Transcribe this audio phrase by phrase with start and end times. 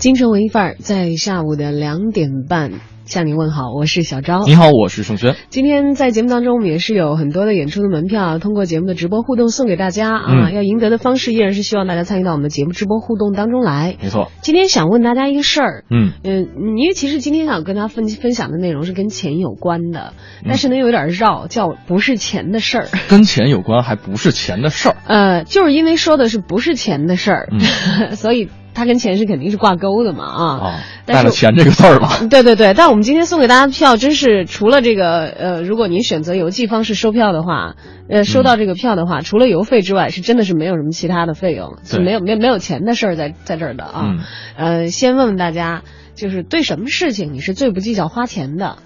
[0.00, 2.72] 京城文艺范儿在下午的两点半
[3.04, 4.44] 向您问好，我是小昭。
[4.46, 5.36] 你好，我是盛轩。
[5.50, 10.24] 今天在节目当中，我们也是有很多的演出的门票，通过节目的直播互动送给大家啊。
[10.28, 13.94] 嗯要赢得的方式依然是希望大家参与到我们的节目直播互动当中来。
[14.00, 16.48] 没错，今天想问大家一个事儿，嗯，嗯，
[16.78, 22.88] 因为其实今天想跟大家分分享的内容是跟钱有关的，嗯但是呢又有点绕，叫不是钱的事儿。
[23.10, 24.96] 跟钱有关，还不是钱的事儿。
[25.04, 30.44] 呃，就是因为说的是不是钱的事儿，嗯 所以它跟钱是肯定是挂钩的嘛啊。
[30.58, 32.18] 啊，带了钱这个字儿吧。
[32.30, 37.74] 对对对，但我们今天送给大家的票，真是除了这个呃，如果您选择邮寄方式收票的话，
[38.08, 44.02] 呃，收到这个票的话，除了邮费之外，是真的是没有什么其他的费用，是没有没有没有钱的事儿在在这儿的啊。
[44.04, 44.18] 嗯
[44.56, 45.82] 呃，先问问大家，
[46.14, 48.76] 就是对什么事情你是最不计较花钱的？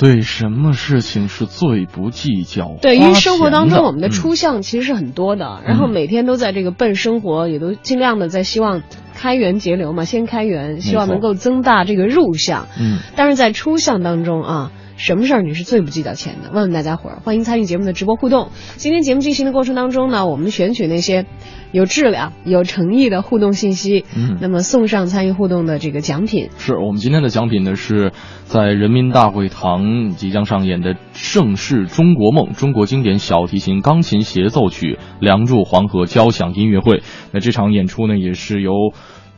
[0.00, 2.78] 对什么事情是最不计较？
[2.80, 8.82] 对，因为生活当中我们的嗯出项其实是很多的，然后每天都在这个奔生活，也都尽量的在希望
[9.14, 12.66] 开源节流嘛，先开源，希望能够增大这个入项。
[12.80, 16.50] 嗯，但是在出项当中啊，什么事儿你是最不计较钱的？
[16.52, 18.50] 问问大家伙儿，欢迎参与节目的直播互动。
[18.76, 21.24] 今天节目进行的过程当中呢，我们选取那些
[21.72, 26.50] 有质量、有诚意的互动信息，嗯那么送上参与互动的这个奖品。
[26.58, 28.12] 是我们今天的奖品呢，是
[28.44, 37.02] 在人民大会堂即将上演的《盛世中国梦》中国经典小提琴钢琴协奏曲《梁祝黄河》交响音乐会。
[37.32, 38.72] 那这场演出呢，也是由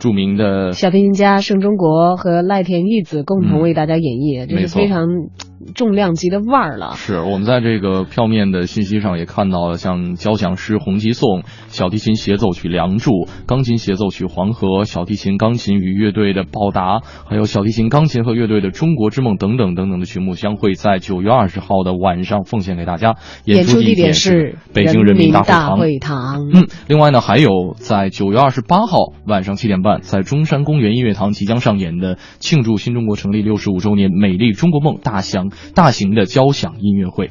[0.02, 5.06] 著名的小提琴家盛中国和赖田玉子共同为大家演绎，这是非常
[5.76, 6.94] 重量级的腕儿了。
[6.96, 13.12] 是我们在这个票面的信息上也看到了，像交响诗《红旗颂》、小提琴协奏曲《梁祝》、
[13.46, 16.98] 钢琴协奏曲《黄河》、小提琴、钢琴与乐队的《报答》，
[17.30, 23.14] 还有小提琴、钢琴和乐队的《中国之梦》等等等等的曲目，将会在九月二十号的晚上奉献给大家。
[23.44, 26.50] 演出地点是北京人民大会堂。
[26.52, 37.30] 嗯，另外呢，还有在九月二十八号晚上七点半，在中山公园音乐堂即将上演的庆祝新中国成立六十五周年“美丽中国梦”大响大型的交响音乐会。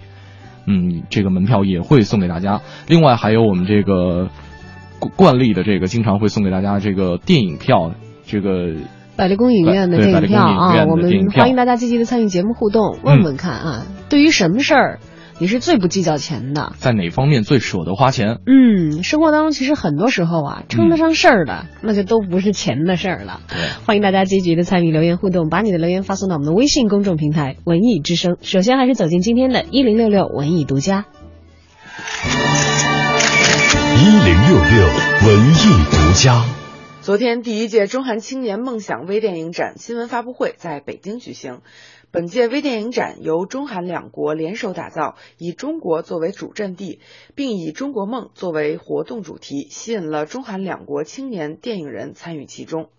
[0.67, 2.61] 嗯，这个门票也会送给大家。
[2.87, 4.29] 另外还有我们这个
[4.99, 7.93] 惯惯例的这个，经常会送给大家这个电影票，
[8.25, 8.75] 这个
[9.15, 14.99] 百丽宫影院的电影票啊，我们欢迎大家积极的参与节目互动，问问看啊，对于什么事儿
[15.41, 16.73] 你是最不计较钱的？
[16.77, 18.41] 在哪方面最舍得花钱？
[18.45, 23.41] 嗯，生活当中其实很多时候啊，称得上事儿的，那就都不是钱的事儿了。
[23.49, 28.37] 对，欢迎大家积极的参与留言互动，把你的留言发送到我们的微信公众平台“文艺之声”。
[28.43, 31.05] 首先还是走进今天的一零六六文艺独家。
[33.97, 34.85] 一零六六
[35.25, 36.45] 文艺独家。
[37.01, 41.61] 昨天，第一届中韩青年梦想微电影展新闻发布会在北京举行。
[42.13, 46.99] 本届微电影展由中韩两国联手打造，以中国作为主阵地，
[47.35, 52.89] 并以中国梦作为活动主题，吸引了中韩两国青年电影人参与其中。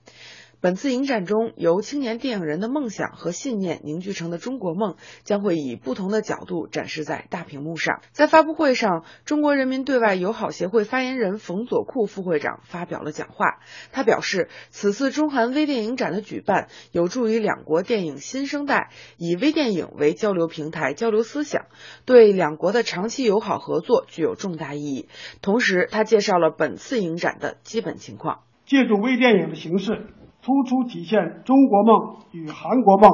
[0.62, 8.00] 本次影展中，由青年电影人的梦想和信念凝聚成的中国梦，将会以不同的角度展示在大屏幕上。
[8.12, 13.58] 在发布会上，中国人民对外友好协会发言人冯佐库副会长发表了讲话。
[13.90, 21.66] 他表示，此次中韩微电影展的举办，有助于两国电影新生代以微电影为交流平台，交流思想，
[22.04, 25.08] 对两国的长期友好合作具有重大意义。
[25.40, 28.42] 同时，他介绍了本次影展的基本情况。
[28.64, 30.06] 借助微电影的形式，
[30.42, 33.10] 突出体现中国梦与韩国梦、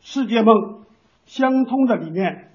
[0.00, 0.80] 世界梦
[1.24, 2.48] 相通的理念，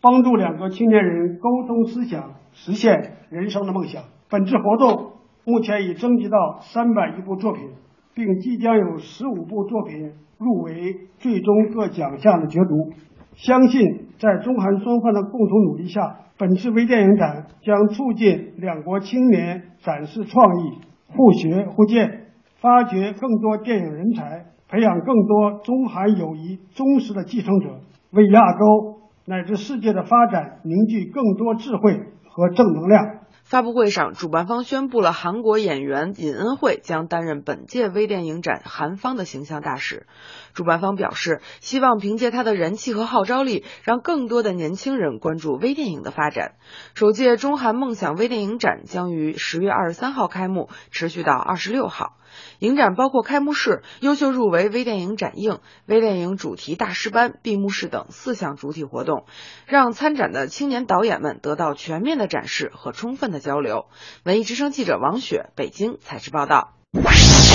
[0.00, 4.04] 帮助两个青年人沟通思想，实现人生的梦想。
[4.28, 5.12] 本次活动
[5.44, 7.70] 目前已征集到三百余部作品，
[8.14, 12.92] 并即将有十五部作品入围最终各奖项的角逐。
[13.34, 20.78] 相信在中韩双方的共同努力下，本次微电影展将促进两国青年展示创意、
[21.08, 22.19] 互学互鉴，
[22.60, 27.80] 发掘更多电影人才，培养更多中韩友谊忠实的继承者，
[28.10, 33.16] 为亚洲乃至世界的发展凝聚更多智慧和正能量。
[33.44, 40.06] 发布会上，主办方宣布了韩国演员尹恩惠将担任本届微电影展韩方的形象大使。
[40.52, 46.52] 主办方表示，希望凭借他的人气和号召力，让更多的年轻人关注微电影的发展。
[46.94, 52.18] 首届中韩梦想微电影展将于十月二十三号开幕，持续到二十六号。
[52.58, 59.26] 影展包括开幕式、优秀入围微电影展映、微电影主题大师班、闭幕式等四项主体活动，
[59.66, 63.86] 让参展的青年导演们得到全面的展示和充分的交流。
[64.24, 66.74] 文艺之声记者王雪北京采制报道。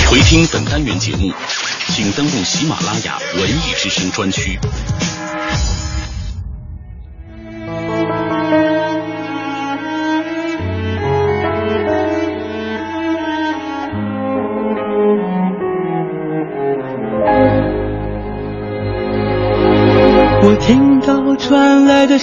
[0.10, 1.34] 回听本单元节目，
[1.88, 4.58] 请登录喜马拉雅文艺之声专区。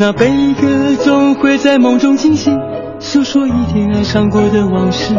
[0.00, 2.56] 那悲歌总会在梦中惊醒，
[3.00, 5.12] 诉说一天爱上过的往事。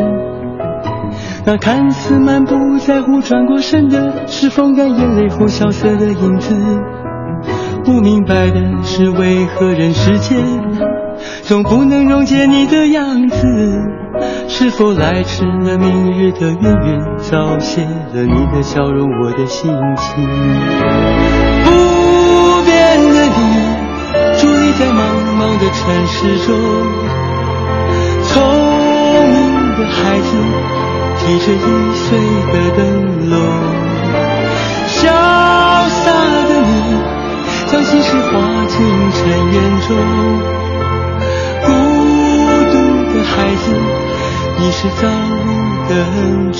[1.45, 6.55] 那看似满不在乎转过身的，是风干眼泪后萧瑟的影子。
[7.83, 10.37] 不明白的是为何人世间
[11.41, 13.47] 总不能溶解你的样子？
[14.47, 21.38] 是否来迟了明日的渊源，早谢了你的笑容，我的心情。
[24.79, 24.95] 在茫
[25.37, 26.55] 茫的城市中，
[28.23, 28.31] 聪
[29.27, 29.35] 明
[29.75, 30.29] 的孩子
[31.17, 31.57] 提着易
[31.93, 32.07] 碎
[32.53, 32.79] 的灯
[33.29, 33.35] 笼，
[34.87, 36.05] 潇洒
[36.47, 36.71] 的你
[37.69, 38.31] 将心事化
[38.67, 38.77] 进
[39.11, 39.19] 尘
[39.51, 39.89] 缘中，
[41.65, 41.67] 孤
[42.71, 42.73] 独
[43.13, 43.65] 的孩子，
[44.59, 45.45] 你是造物
[45.89, 46.59] 的恩宠。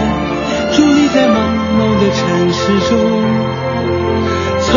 [2.11, 2.19] 伫立在茫茫的城
[2.51, 2.91] 市中，
[4.61, 4.69] 聪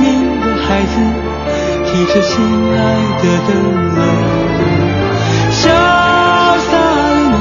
[0.00, 0.04] 明
[0.40, 0.94] 的孩子
[1.86, 2.32] 提着心
[2.72, 2.78] 爱
[3.20, 3.48] 的灯
[3.94, 3.98] 笼，
[5.50, 5.62] 潇
[6.58, 7.36] 洒的你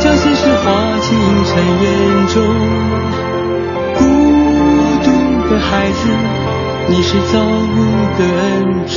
[0.00, 0.64] 将心事化
[1.00, 1.08] 进
[1.44, 1.84] 尘缘
[2.28, 2.34] 中，
[3.94, 4.00] 孤
[5.02, 5.06] 独
[5.50, 6.00] 的孩子，
[6.88, 7.76] 你是造物
[8.18, 8.96] 的恩宠。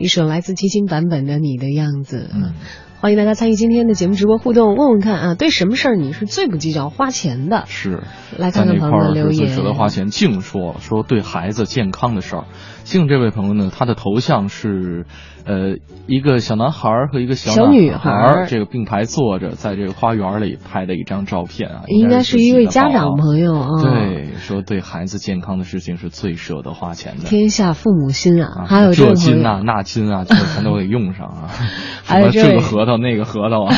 [0.00, 2.30] 一首来自齐秦版本的《你的样子》。
[2.34, 2.54] 嗯，
[3.02, 7.64] 欢迎大家参与今天的节目直播互动，问问看啊，对什么事儿你是最不计较花钱的？
[7.66, 8.02] 是，
[8.38, 9.36] 来看看朋友的留言。
[9.36, 12.44] 最舍得花钱，净说说对孩子健康的事儿。
[12.84, 15.06] 静这位朋友呢，他的头像是。
[15.46, 23.82] 呃，一个小男孩和一个小女孩，这个并排坐着，在这个花园里拍的一张照片啊，应该是一位家长朋友啊。
[23.82, 27.24] 对，说对孩子健康的事情是最舍得花钱的。
[27.24, 31.48] 天下父母心啊，还有这金啊那金啊，全都给用上啊。
[32.04, 33.74] 还有这个核桃那个核桃啊。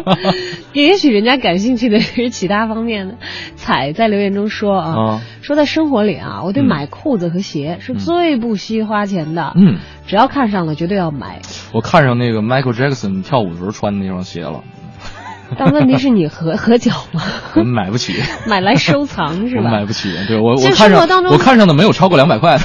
[0.72, 3.18] 也许人家感兴趣的是其他方面的。
[3.56, 9.52] 彩在留言中说啊，说在生活里啊，我对买裤子和鞋是最不惜花钱的。
[9.56, 10.98] 嗯，只要看上了，绝对。
[10.98, 11.40] 要买，
[11.72, 14.60] 我看上那个 Michael Jackson 跳舞的时候穿的那双鞋了。
[15.58, 17.22] 但问题是你合 合脚吗？
[17.64, 18.14] 买不起，
[18.46, 19.70] 买来收藏是吧？
[19.70, 22.58] 买不起，对我我看上我看上的没有超过两百块。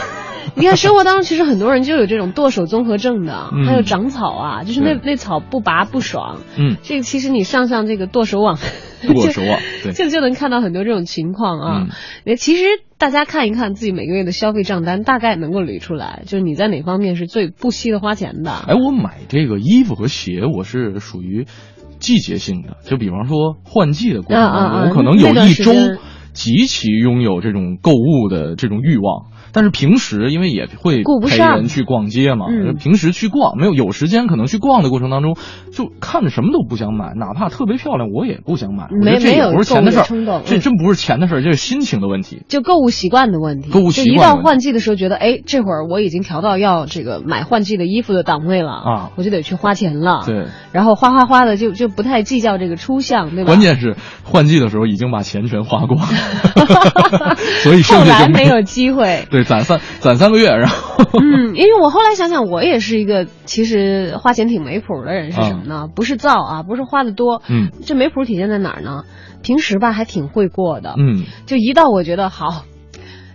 [0.59, 6.41] 你看生活当中其实很多人就有这种剁手综合症的，还有长草啊，就是那那草不拔不爽。
[6.57, 8.57] 嗯，这个其实你上上这个剁手网，
[9.01, 11.87] 剁手网， 对，就就能看到很多这种情况啊。
[12.25, 12.63] 那其实
[12.97, 18.51] 大家看一看自己每个月的消费账单，大概能够捋出来，就是你在哪方面是最不惜的花钱的。
[18.51, 21.45] 哎，我买这个衣服和鞋，我是属于
[21.99, 25.73] 季节性的，就比方说换季的过程当中，我可能有一周
[26.33, 29.27] 极其拥有这种购物的这种欲望。
[29.51, 32.47] 但是平时因为也会陪人去逛街嘛，
[32.79, 35.35] 平时去逛没有有时间，可能去逛的过程当中，
[35.71, 38.87] 就看着什么都不想买，哪怕特别漂亮，我也不想买。
[38.91, 42.43] 没这也不是钱的事儿，这真不是钱的事儿，这是心情的问题。
[42.47, 43.69] 就购物习惯的问题。
[43.71, 44.05] 购物习惯。
[44.05, 50.23] 就一到换季的时候，觉得哎，这会儿我已经调到要这个买换季的衣服的档位了啊，我就得去花钱了。
[50.25, 50.47] 对。
[50.71, 53.47] 然后花花花的就就不太计较这个出相，对吧？
[53.47, 59.25] 关键是换季的时候已经把钱全花光了， 所以剩下就没有机会。
[59.31, 60.17] 对，攒三攒。
[60.17, 65.87] 三个月，然后嗯，因为我后来想想，我也是一个其实花钱挺没谱的人，是什么呢？
[65.93, 69.03] 不是造啊，不是花的多，嗯，这没谱体现在哪儿呢？
[69.41, 72.65] 平时吧还挺会过的，嗯，就一到我觉得好。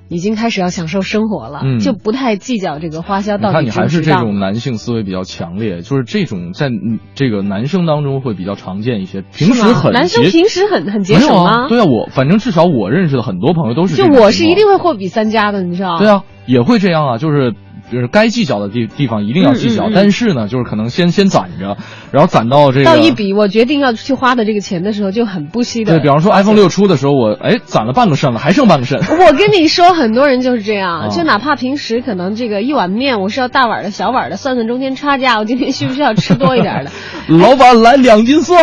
[0.08, 6.68] 已经开始要享受生活了，就不太计较这个花销到底你看，你还是这种男性思维比较强烈，就是这种在
[7.14, 9.22] 这个男生当中会比较常见一些。
[9.22, 11.68] 平时很男生平时很很节省吗？
[11.68, 13.96] 对啊，我反正至少我认识的很多朋友都是。
[13.96, 15.98] 就我是一定会货比三家的，你知道？
[15.98, 17.54] 对啊，也会这样啊，就是。
[17.92, 21.76] 就是该计较的地地方一定要计较，但是呢，就是可能先先攒着，
[22.12, 25.94] 然后攒到这个到一笔我决定要去花的这个钱的时候就很不惜的。
[25.94, 28.98] 对，比方说 iPhone 六出的时候，我哎攒了半个肾 了，还剩半个肾。
[29.00, 36.90] 我跟你说，很多人就是这样，就哪怕平时可能这个一碗面我是要大碗的小碗的，算算中间差价，我今天需不需要吃多一点的？
[37.36, 38.62] 老板来两斤蒜，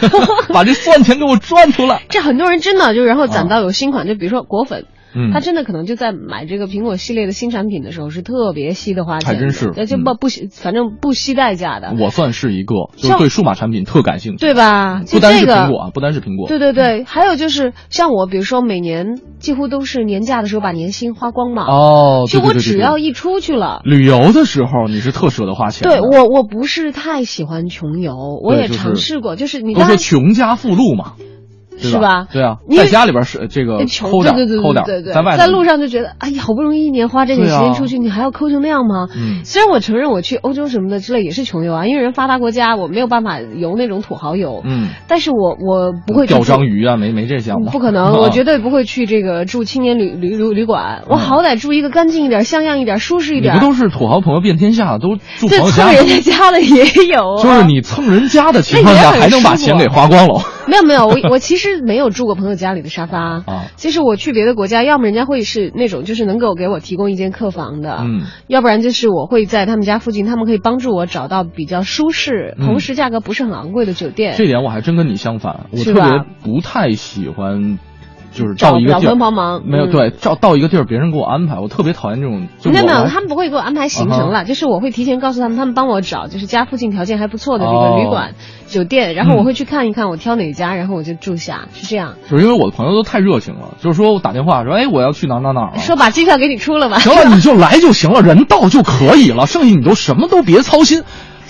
[0.52, 2.02] 把这蒜钱给我赚出来。
[2.08, 4.86] 这很多人真的就然后攒到有新款，就比如说果粉。
[5.14, 11.94] 嗯，他真的可能就在买这个苹果系列的新产品的时候是特别惜的花钱，还真是，那就不不惜，反正不惜代价的。
[11.98, 15.02] 我算是一个，就对数码产品特感兴趣，对吧？
[15.10, 16.48] 不单是苹果啊，不单是苹果。
[16.48, 21.64] 对对对，还有就是像我，比如说每年几乎都是年假的时候把年薪花光嘛。
[21.66, 25.88] 哦，就我只要一出去了，旅游的时候你是特舍得花钱。
[25.88, 31.14] 对我，我不是太喜欢穷游，我也尝试过，就是你都说穷家富路嘛。
[31.90, 32.26] 是吧？
[32.32, 39.08] 对啊，在家里边是这个抠点抠点，在外在路上就觉得，哎呀，好不容易一年花这点时间出去，你还要抠成那样吗？
[39.14, 53.54] 嗯，虽然我承认我去欧洲什么的之类也是穷游啊，因为人发达国家我没有办法游那种土豪游，嗯，但是我我不会钓章鱼啊，没没这项目，不可能，我 绝对不会去这个住青年旅旅旅旅馆，我好歹住一个干净一点、像样一点、舒适一点。
[53.54, 55.86] 不都是土豪朋友遍天下，都住朋友家？
[55.88, 60.40] 蹭人家家的也有，就是你蹭人家的情况下，还能把钱给花光了。
[60.68, 63.64] 没有没有，我我其实没有住过朋友家里的沙发啊。
[63.76, 74.34] 其实我去别的国家，要么人家会是那种就是能够给我提供一间客房的，嗯，要不然就是我会在他们家附近，他们可以帮助我找到比较舒适，同时价格不是很昂贵的酒店。
[74.36, 76.02] 这点我还真跟你相反，我特别
[76.42, 77.78] 不太喜欢。
[78.32, 82.48] 就是找一个地儿帮忙，没有对，照到一个地儿别人给我安排，我特别讨厌这种。
[82.64, 88.34] 没有没有，他们不会给我安排行程了，就是我会提前告诉他们，他们帮我找，就是家附近条件还不错的这个旅馆、
[88.66, 92.14] 酒店，然后我会去看一看，我挑哪家，然后我就住下，是这样。
[92.30, 96.98] 就是因为我的朋友都太热情了，就是说我打电话说，哎，我要去哪哪哪，说把机票给你出了吧。
[96.98, 101.02] 行了，你 就来就行了，人到就可以了，剩下你都什么都别操心，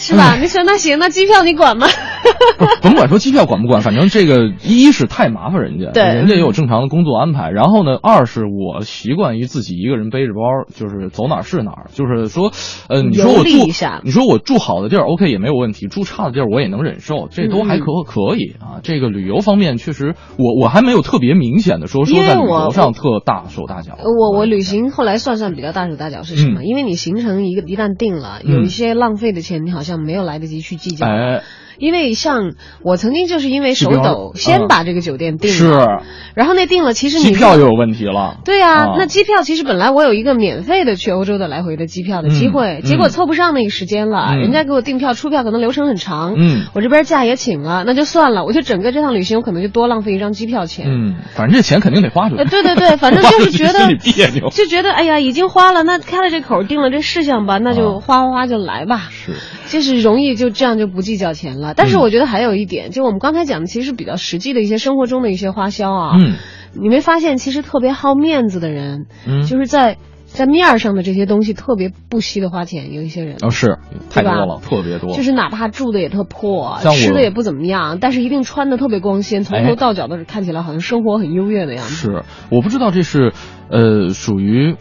[0.03, 0.37] 是吧？
[0.41, 1.87] 你说那行，那机票你管吗？
[2.83, 7.51] 甭管说机票管不管，反正这个一是太麻烦人家，对人家也有正常的工作安排。
[7.51, 10.41] 然后呢，二是我习惯于自己一个人背着包，
[10.75, 11.87] 就是走哪儿是哪儿。
[11.93, 12.51] 就是说，
[12.89, 18.81] 呃，你说我住一下你说我住好的地儿，OK 也没有问题；住差的地儿我也能忍受，这都还可可以啊。
[18.83, 23.97] 这个旅游方面确实，我我还没有特别明显的说说在旅游上特大手大脚。
[24.03, 26.61] 我我旅行后来算算比较大手大脚是什么？
[26.63, 31.07] 嗯因为你行程一个一旦定了，嗯有一些浪费的钱，你好像没有来得及去计较。
[31.07, 31.43] 哎，
[31.79, 38.39] 因为像我曾经就是因为手抖，嗯先把这个酒店订了，是然后那订了，其实你机票又有问题了。
[38.45, 50.87] 对啊，啊那机票其实本来我有一个免费的去欧洲的来回的机票的机会，嗯结果凑不上那个时间了，嗯人家给我订票出票可能流程很长，嗯我这边假也请了，那就算了，我就整个这趟旅行我可能就多浪费一张机票钱。
[50.89, 52.43] 嗯，反正这钱肯定得花出去。
[52.43, 54.49] 呃，对对对，反正就是觉得 别扭。
[54.51, 59.09] 就觉得哎呀，已经花了，那开了这口，定了这事项吧，那就啊花花花就来吧。
[59.11, 59.33] 是，
[59.69, 61.62] 就是容易就这样就不计较钱了。
[61.77, 66.17] 但是嗯我觉得还有一点，就我们刚才讲的，其实比较实际的一些生活中的一些花销啊。
[66.19, 66.35] 嗯
[66.75, 72.95] 你没发现，其实特别好面子的人，嗯，就是在在面儿上的这些东西特别不惜的花钱。
[72.95, 73.77] 有一些人，哦是
[74.09, 75.15] 太多了，特别多。
[75.15, 81.93] 就是哪怕住的也特破，吃的也不怎么样，但是一定穿的特别光鲜，从哎头到脚都是看起来好像生活很优越的样子。
[81.95, 83.35] 是，我不知道这是
[83.71, 84.75] 呃属于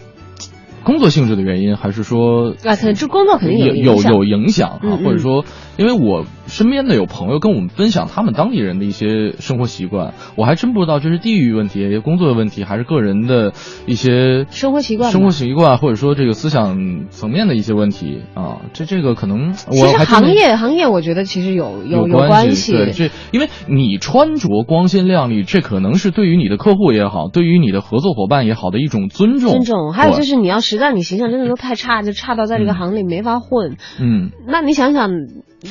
[0.86, 3.76] 工作性质的原因，还是说啊，可能这工作肯定有。
[3.76, 5.44] 有有影响啊，嗯嗯或者说，
[5.82, 13.54] 因为我身边的有朋友跟我们分享他们当地人的一些生活习惯，我还真不知道这是地域问题、工作的问题，还是个人的
[13.88, 18.60] 一些生活习惯生活习惯，或者说这个思想层面的一些问题啊。
[18.74, 22.74] 这这个可能其实我还真没行业行业，我觉得其实有有有关系。
[22.74, 29.50] 对，这因为你穿着光鲜亮丽，这可能是对于你的客户也好，对于你的合作伙伴也好的一种尊重。
[29.50, 33.78] 尊重，还有就是你要实在你形象真的都太差，就差到在这个行里没法混。
[34.00, 35.10] 嗯，那你想想，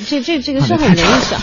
[0.05, 1.39] 这这这个是很容易想，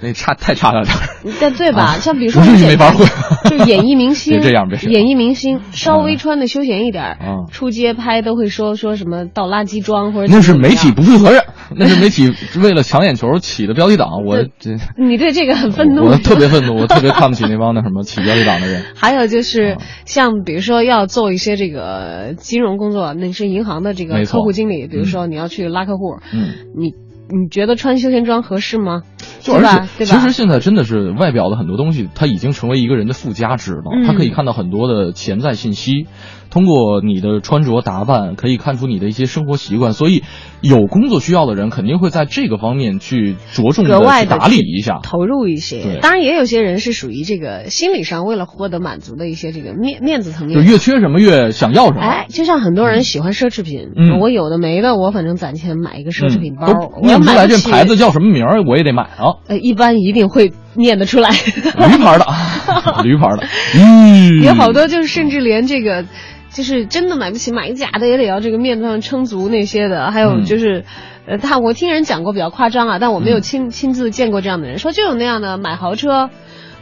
[0.00, 1.00] 那差 太差了点儿。
[1.40, 1.82] 对对吧？
[1.82, 3.06] 啊像比如说没法混
[3.50, 11.42] 就演艺明星，别这样演艺明星稍微穿的休闲一点，啊出街拍都会说说什么倒垃圾装或者那是媒体不负责任，
[11.76, 14.22] 那是媒体为了抢眼球起的标题党。
[14.26, 18.84] 我这你对这个很愤怒，我特别愤怒，我特别看不起那帮那什么起标题党的人。
[18.94, 26.92] 还有就是啊像比如说要做一些这个金融工作，那是银行的这个客户经理，比如说你要去拉客户，嗯，你
[27.32, 29.02] 你觉得穿休闲装合适吗？
[29.40, 29.62] 就而？
[29.96, 33.90] 且，其实现在真的是外表的很多东西，它已经成为一个人的附加值了。
[33.92, 36.06] 嗯他可以看到很多的潜在信息，
[36.52, 39.94] 通过你的穿着打扮，可以看出你的一些生活习惯。
[39.94, 40.22] 所以，
[40.60, 45.00] 有工作需要的人肯定会在这个方面去着重格外的去打理一下。
[45.02, 45.98] 投入一些。
[46.02, 50.54] 当然，也有些人是属于这个心理上为了获得满足的一些这个面面子层面。
[50.54, 52.00] 就越缺什么越想要什么。
[52.02, 59.40] 哎，就像很多人喜欢奢侈品，嗯我有的没的，我反正攒钱买一个奢侈品包，都我要念不出来这牌子，叫什么名儿，我也得买啊。
[59.48, 61.30] 呃，一般一定会念得出来。
[61.76, 62.26] 驴牌的，
[63.04, 66.04] 驴牌的，嗯，有好多就是甚至连这个，
[66.52, 70.10] 就是真的买不起，买个假的也得要这个面子上撑足那些的。
[70.10, 70.84] 还有嗯就是，
[71.26, 76.30] 呃，他我听人讲过比较夸张啊，但我没有亲、亲自见过这样的人，说就有那样的买豪车。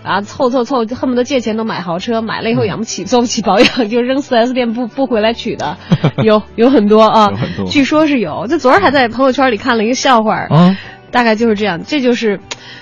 [0.03, 5.77] 啊，凑凑凑，恨不得借钱都买豪车，买了以后养不起，做不起保养， 就扔四 S 店不不回来取的，
[6.25, 8.47] 有有很多啊，有很多据说是有。
[8.47, 10.79] 就昨儿还在朋友圈里看了一个笑话，啊，
[11.11, 12.41] 大概就是这样，这就是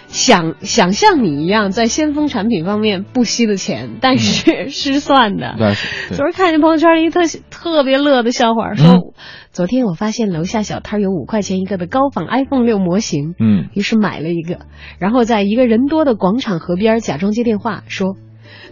[0.09, 5.55] 想想像你一样，在先锋产品方面不惜的钱，但是 失算的。
[5.59, 5.75] 对
[6.16, 9.12] 昨儿看见朋友圈里一特特别乐的笑话，说、嗯
[9.51, 14.61] 昨天我发现楼下小摊有五块钱一个的高仿 iPhone 六模型，嗯，于是买了一个，
[15.01, 18.14] 然后在一个人多的广场河边假装接电话，说：“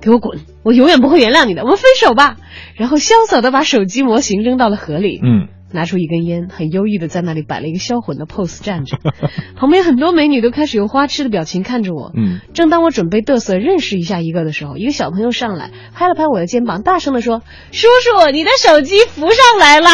[0.01, 2.37] 给我滚，我永远不会原谅你的，我们分手吧。”
[2.77, 5.19] 然后潇洒的把手机模型扔到了河里。
[5.25, 8.99] 嗯，拿出一根烟，很忧郁的在那里摆了一个销魂的 pose 站着，
[9.57, 12.13] 旁边很多美女都开始用花痴的表情看着我。
[12.15, 19.89] 嗯，正当我准备嘚瑟认识一下一个的时候，一个小朋友上来拍了拍我的肩膀，大声的说：“叔叔，你的手机浮上来了。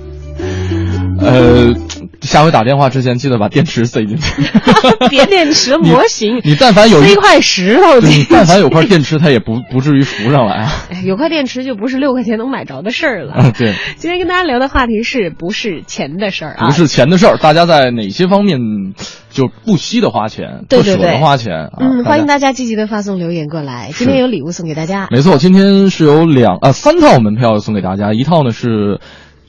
[1.20, 1.74] 呃，
[2.22, 4.42] 下回打电话之前记得把电池塞进去。
[5.08, 8.26] 别电池模型，你但凡有一块石头你。
[8.30, 10.72] 但凡有块电池，它也不不至于浮上来啊。
[10.90, 13.32] 哎有块电池就不是六块钱能买着的事儿了。
[13.32, 16.66] 啊，对，今天跟大家聊的话题是不是钱的事儿啊？
[16.66, 18.58] 不是钱的事儿，大家在哪些方面
[19.30, 21.70] 就不惜的花钱，不舍得花钱啊？
[21.80, 22.52] 嗯，欢迎大家。
[22.52, 23.90] 积极的发送留言过来。
[23.94, 25.08] 今天有礼物送给大家。
[25.10, 29.00] 没错，今天是有两啊三套门票送给大家，一套呢是。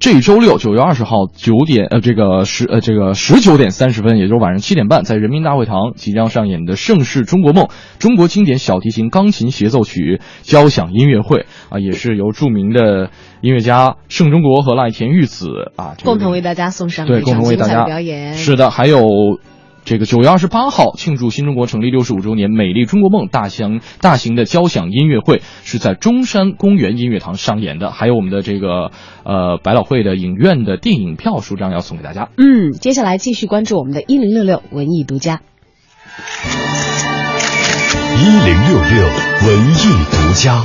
[0.02, 7.66] 这周六九月二十号九点，呃，这个十呃这个十九点三十分，也就是晚上七点半，在人民大会堂即将上演的《盛世中国梦》
[8.00, 13.12] 中国经典小提琴钢琴协奏曲交响音乐会啊，也是由著名的
[13.42, 18.34] 音乐家盛中国和赖田玉子啊这个共同为大家送上对，共同为大家表演。
[18.34, 19.04] 是的，还有
[19.84, 28.92] 这个九月二十八号庆祝新中国成立六十五周年，美丽中国梦大型大型的交响音乐会是在中山公园音乐堂上演的，还有我们的这个
[29.24, 32.30] 呃百老汇的影院的电影票数张要送给大家。
[32.38, 35.42] 嗯，接下来继续关注我们的一零六六文艺独家。
[38.18, 39.04] 一零六六
[39.48, 40.64] 文艺独家。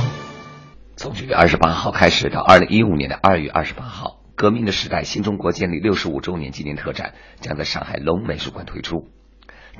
[0.95, 9.07] 从九月二十八号开始到二零一五年的二月二十八号，革命的时代新中国建立六十五周年纪念特展将在上海龙美术馆推出。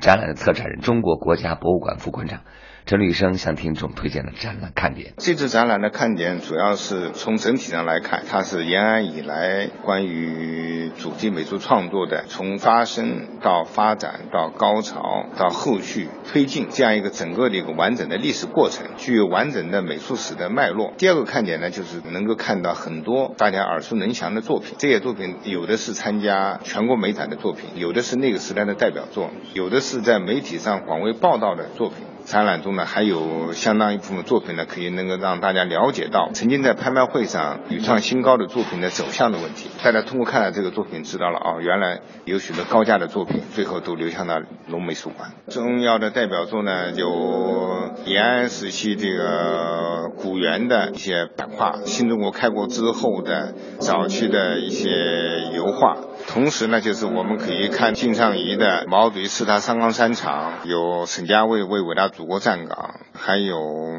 [0.00, 2.42] 展览的策展人、中国国家博物馆副馆长
[2.88, 5.12] 陈履生向听众推荐的展览看点。
[5.18, 20.94] 这次展览的看点主要是从整体上来看，它是延安以来关于主题美术创作的从发生到发展到高潮到后续推进这样一个整个的一个完整的历史过程，具有完整的美术史的脉络。
[20.96, 24.74] 第二个看点呢，就是能够看到很多大家耳熟能详的作品。
[24.78, 31.98] 这些作品有的是参加全国美展的作品，有的是那个时代的代表作，有的是在媒体上广为报道的作品。
[32.28, 39.70] 展览中呢，还有相当一部分作品呢，可以能够让大家了解到曾经在拍卖会上屡创新高的作品的走向的问题。
[39.82, 45.30] 大家通过看了这个作品，知道了哦，原来有许多高价的作品，最后都流向了龙美术馆。
[45.48, 54.90] 重要的代表作呢，有延安时期这个古元的一些版画，新中国开国之后的早期的一些
[55.54, 55.96] 油画。
[56.28, 63.96] 同时呢，就是我们可以看敬尚仪的毛主席视察三纲三场，有沈家卫为伟大祖国站岗，还有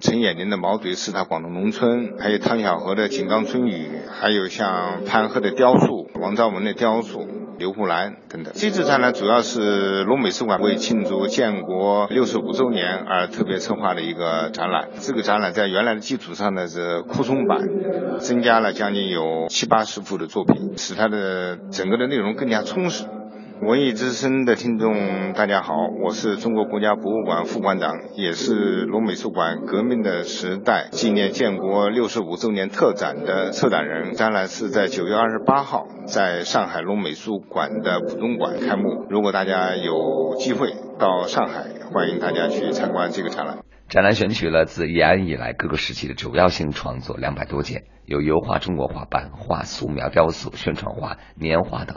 [0.00, 7.28] 陈野林的毛主席视察广东农村，还有汤小河的井冈春雨，还有像潘鹤的雕塑、王兆文的雕塑。
[7.58, 8.52] 刘胡兰等等。
[8.54, 14.88] 这次展览主要是龙美术馆为庆祝建国六十五周年而特别策划的一个展览。
[15.00, 17.60] 这个展览在原来的基础上呢是扩充版，
[18.18, 23.04] 增加了将近有七八十幅的作品，使它的整个的内容更加充实。
[23.60, 34.12] 文艺之声的听众，大家好，我是中国国家博物馆副馆长，也是龙美术馆“革命的时代”纪念建国六十五周年特展的策展人。
[34.12, 39.06] 展览是在九月二十八号在上海龙美术馆的浦东馆开幕。
[39.10, 43.58] 如果大家有机会到上海，欢迎大家去参观这个展览。
[43.88, 51.96] 展览选取了自延安以来各个时期的主要性创作两百多件，有油画、中国画、版画、素描、雕塑、宣传画、年画等。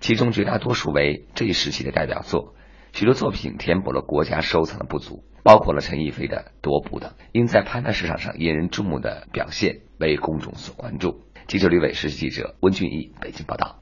[0.00, 2.54] 其中绝大多数为这一时期的代表作，
[2.92, 11.22] 许多作品填补了国家收藏的不足，包括了陈逸飞的《多部》等，因在拍卖市场上引人注目的表现为公众所关注。
[11.48, 13.80] 记者吕伟，实习记者温俊义，北京报道。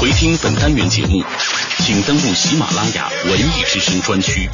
[0.00, 1.24] 回听本单元节目，
[1.78, 4.48] 请登录喜马拉雅文艺之声专区。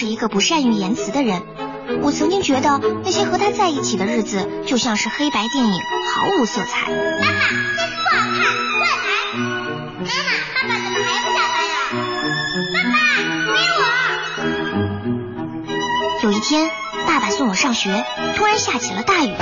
[0.00, 1.42] 是一个不善于言辞的人。
[2.00, 6.90] 我曾经觉得那些和他在一起的日子就像是黑白电影，毫无色彩。
[6.90, 7.42] 妈妈，
[7.76, 8.40] 这不好看，
[8.78, 9.36] 快来！
[9.98, 11.76] 妈妈，爸爸怎么还不下班呀？
[12.72, 12.96] 爸爸，
[13.52, 13.84] 没我。
[16.22, 16.70] 有一天，
[17.06, 18.02] 爸爸送我上学，
[18.38, 19.34] 突然下起了大雨。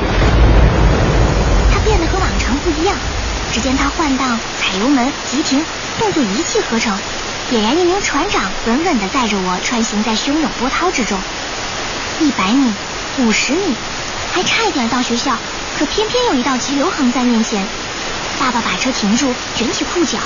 [1.73, 2.97] 他变得和往常不一样。
[3.53, 5.65] 只见他换挡、踩油门、急停，
[6.01, 6.99] 动作一气呵成。
[7.51, 11.19] 俨然一名船长，稳稳地载着我穿行在汹涌波涛之中。
[12.21, 12.75] 一百米，
[13.21, 13.75] 五十米，
[14.33, 15.35] 还差一点到学校，
[15.79, 17.67] 可偏偏有一道急流横在面前。
[18.39, 20.19] 爸爸把车停住，卷起裤脚，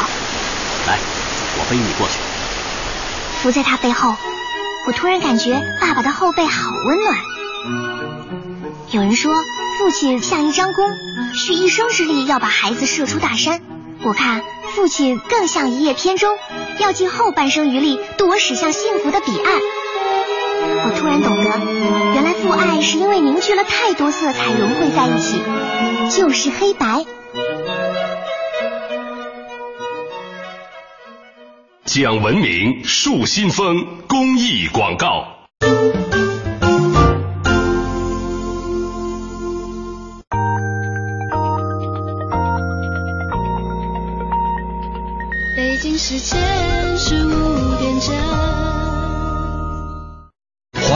[0.86, 0.98] 来，
[1.58, 2.14] 我背你过去。
[3.40, 4.16] 伏在他背后，
[4.86, 7.16] 我突然感觉爸爸的后背好温暖。
[8.90, 9.32] 有人说，
[9.78, 10.84] 父亲像一张弓，
[11.34, 13.60] 蓄一生之力要把孩子射出大山。
[14.02, 14.42] 我看
[14.74, 16.28] 父亲更像一叶扁舟，
[16.80, 19.60] 要尽后半生余力渡我驶向幸福的彼岸。
[20.84, 21.50] 我突然懂得，
[22.14, 25.42] 原来父爱是因为凝聚了太多色彩融汇在一起，
[26.10, 27.04] 就是黑白。
[31.84, 35.26] 讲文明树新风公益广告。
[45.54, 46.51] 北京时间。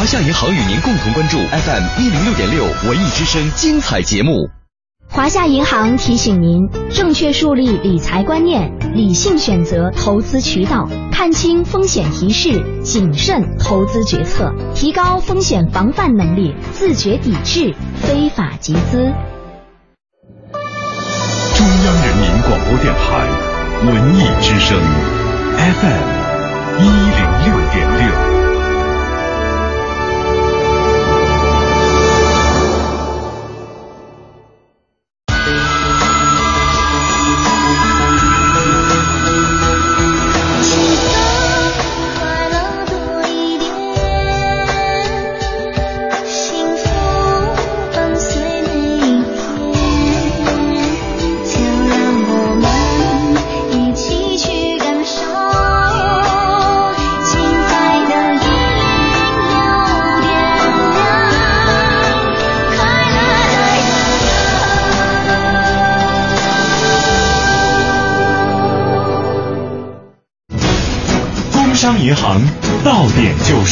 [0.07, 4.49] 夏银行与您共同关注 FM 一零六点六文艺之声精彩节目。
[5.09, 19.13] 华夏银行提醒您：正确树立理财观念，理性选择投资渠道，看清风险提示，谨慎投资决策，提高风险防范能力，自觉抵制非法集资。
[21.55, 23.27] 中央人民广播电台
[23.85, 24.79] 文艺之声
[25.57, 26.07] FM
[26.79, 28.26] 一零六点六。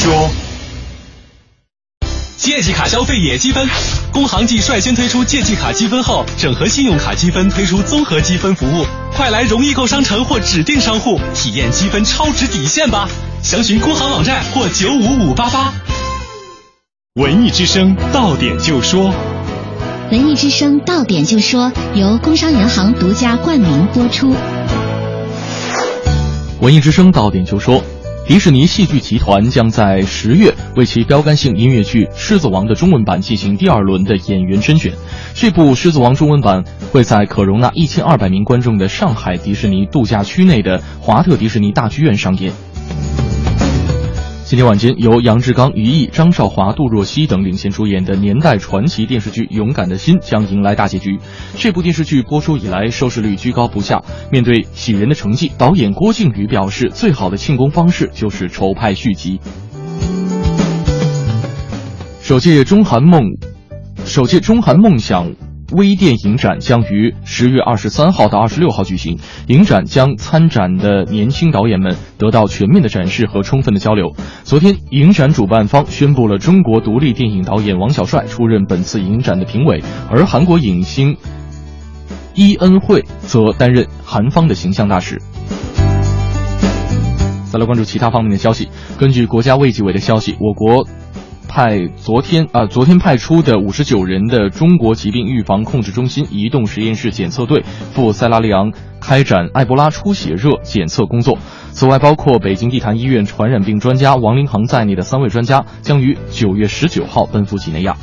[0.05, 0.29] 说，
[2.37, 3.67] 借记卡消费也积分。
[4.13, 8.85] 工行继率先推出借记卡积分后，整合信用卡积分推出综合积分服务，
[9.17, 13.09] 快来容易购商城或指定商户体验积分超值底线吧！
[13.43, 15.73] 详询工行网站或九五五八八。
[17.15, 19.11] 文艺之声到点就说，
[20.11, 24.37] 文艺之声到点就说由工商银行独家冠名播出。
[26.61, 27.83] 文艺之声到点就说。
[28.27, 34.95] 迪士尼戏剧集团将在十月为其标杆性音乐剧《狮子王》的中文版进行第二轮的演员甄选。
[35.35, 42.55] 这部《狮子王》中文版会在可容纳一千二百名观众的上海迪士尼度假区内的华特迪士尼大剧院上演。
[44.55, 51.19] 今天晚间，由杨志刚、于毅、张少华、杜若溪等领衔主演的年代传奇电视剧《勇敢的心》将迎来大结局。
[51.57, 54.01] 这部电视剧播出以来，收视率居高不下。
[54.31, 59.41] 面对喜人的成绩，导演郭靖宇表示，最好的庆功方式就是筹拍续集。
[62.21, 63.25] 首届中韩梦，
[64.05, 65.33] 首届中韩梦想。
[65.73, 74.15] 微电影展将于十月二十三号到二十六号举行，影展将参展的年轻导演们得到全面的展示和充分的交流。
[74.45, 81.17] 昨天，影展主办方宣布了中国独立电影导演王小帅出任本次影展的评委，而韩国影星
[82.35, 85.21] 伊恩惠则担任韩方的形象大使。
[87.51, 90.87] 再来关注其他方面的消息，根据国家卫计委的消息，我国。
[91.55, 97.63] 派昨天啊，昨天派出的五十九人的中国疾病预防控制中心移动实验室检测队
[97.93, 101.39] 赴塞拉利昂开展埃博拉出血热检测工作。
[101.71, 107.97] 此外，包括北京地坛医院传染病专家王林航在内的三位专家将于九月十九号奔赴几内亚。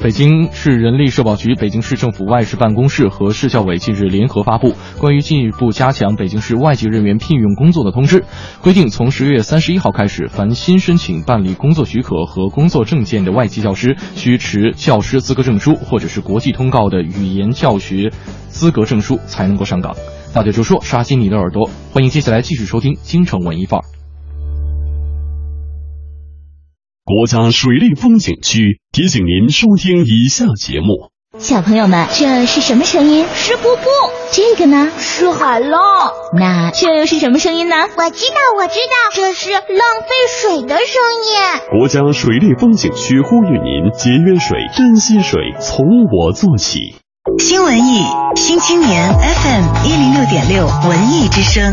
[0.00, 8.24] 北京市人力社保局、北京市政府外事办公室和市教委近日联合发布关于进一步加强北京市外籍人员聘用工作的通知，
[8.62, 18.12] 规定从十月三十一号开始，凡新申请办理工作许可和工作证件的外籍教师，需持教师资格证书或者是国际通告的语言教学
[18.46, 19.96] 资格证书才能够上岗。
[20.32, 23.97] 大嘴就说，刷新你的耳朵，欢迎接下来继续收听京城文艺范儿。
[27.08, 31.10] 国家水利风景区提醒您收听以下节目。
[31.38, 33.24] 小朋友们，这是什么声音？
[33.34, 33.88] 是瀑布。
[34.30, 34.92] 这个呢？
[34.98, 35.80] 是海浪。
[36.38, 37.76] 那这又是什么声音呢？
[37.96, 41.78] 我知道，我知道，这是浪费水的声音。
[41.78, 46.96] 国家水利风景区呼吁您节约水、珍惜水，从我做起。
[47.38, 48.02] 新文艺
[48.36, 51.72] 新青年 FM 一零六点六文艺之声。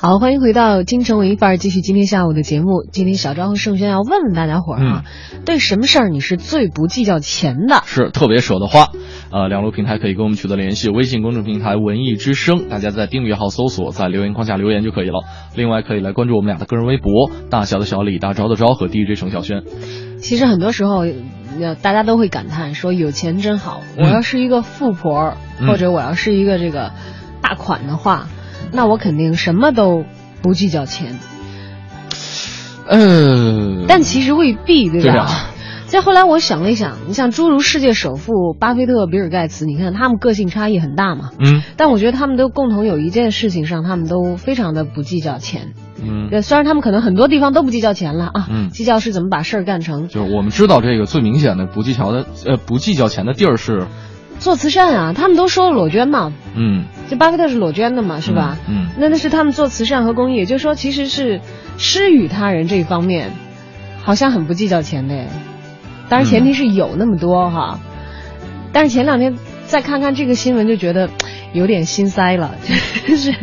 [0.00, 2.86] 好，欢迎回到京城文艺范儿，继续今天下午的节目。
[2.92, 5.04] 今天小张和盛轩要问问大家伙儿啊，
[5.44, 7.82] 对什么事儿你是最不计较钱的？
[7.84, 8.90] 是特别舍得花。
[9.32, 15.24] 呃，两路平台可以跟我们取得联系，微信公众平台文艺之声，大家在订阅号搜索，在留言框下留言就可以了。
[15.56, 19.64] 另外可以来关注我们俩的个人微博，大小的小李，大招的招和 DJ 程小轩。
[20.20, 21.06] 其实很多时候，
[21.82, 23.80] 大家都会感叹说有钱真好。
[23.96, 25.34] 我要是一个富婆，
[25.66, 26.92] 或者我要是一个这个
[27.42, 28.28] 大款的话。
[28.72, 30.04] 那我肯定什么都
[30.42, 31.18] 不计较钱。
[32.86, 35.12] 呃，但其实未必，对吧？
[35.12, 35.50] 对啊
[35.88, 41.30] 再后来我想了一想，你像诸如世界首富巴菲特、比尔盖茨，你看他们个性差异很大嘛。
[41.38, 45.72] 嗯但我觉得他们都共同有一件事情上，他们都非常的不计较钱。
[45.98, 50.08] 嗯，对，虽然他们可能很多地方都不计较钱了啊，嗯计较是怎么把事儿干成。
[50.08, 53.86] 就是我们知道这个最明显的不计较的呃不计较钱的地儿是，
[54.38, 58.56] 做慈善啊，他们都说裸捐嘛，嗯这巴菲特是裸捐的嘛，是吧？
[58.68, 61.40] 嗯那那是他们做慈善和公益，也就是说，其实是
[61.76, 63.32] 施与他人这一方面，
[64.02, 65.24] 好像很不计较钱的。
[66.08, 67.80] 当然，前提是有那么多哈。
[68.72, 71.08] 但是前两天再看看这个新闻，就觉得
[71.52, 72.54] 有点心塞了，
[73.06, 73.34] 就是。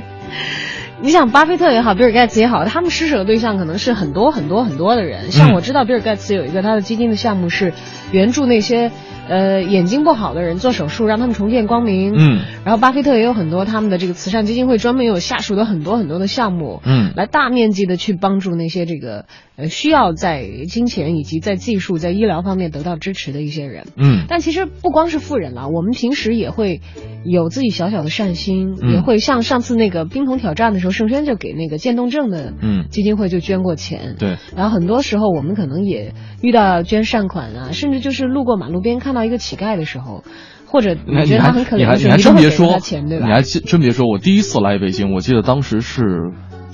[1.01, 5.29] 你想，巴菲特也好，比尔盖茨也好，他们施舍的对象可能是很多很多很多的人。
[5.29, 7.73] 像我知道，比尔盖茨有一个他的基金的项目是
[8.11, 8.91] 援助那些
[9.27, 12.13] 呃眼睛不好的人做手术，让他们重见光明。
[12.15, 19.25] 嗯，然后巴菲特也有很多他们的这个慈善基金会专门有下属的很多很多的项目，嗯来大面积的去帮助那些这个
[19.57, 23.87] 呃需要在金钱以及在技术在医疗方面得到支持的一些人。
[23.95, 26.81] 嗯但其实不光是富人了，我们平时也会
[27.23, 34.15] 有自己小小的善心，嗯也会像上次那个冰桶挑战的时候，盛轩就给那个渐冻症的嗯基金会就捐过钱。
[34.19, 40.23] 对，然后很多时候我们可能也遇到捐善款啊，甚至就是路过马路边看到一个乞丐的时候，
[40.67, 42.67] 或者你觉得他很可怜你还真别说？
[42.67, 46.03] 你还真真别说，我第一次来北京，我记得当时是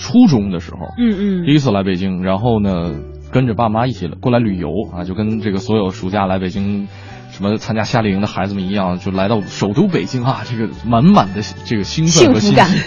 [0.02, 2.96] 初中的时候，嗯嗯第一次来北京，然后呢，
[3.32, 6.88] 跟着爸妈一起过来旅游啊，就跟这个所有暑假来北京。
[7.34, 12.84] 什么参加夏令营的孩子们一样，就来到首都北京啊，这个满满的这个兴奋和欣喜。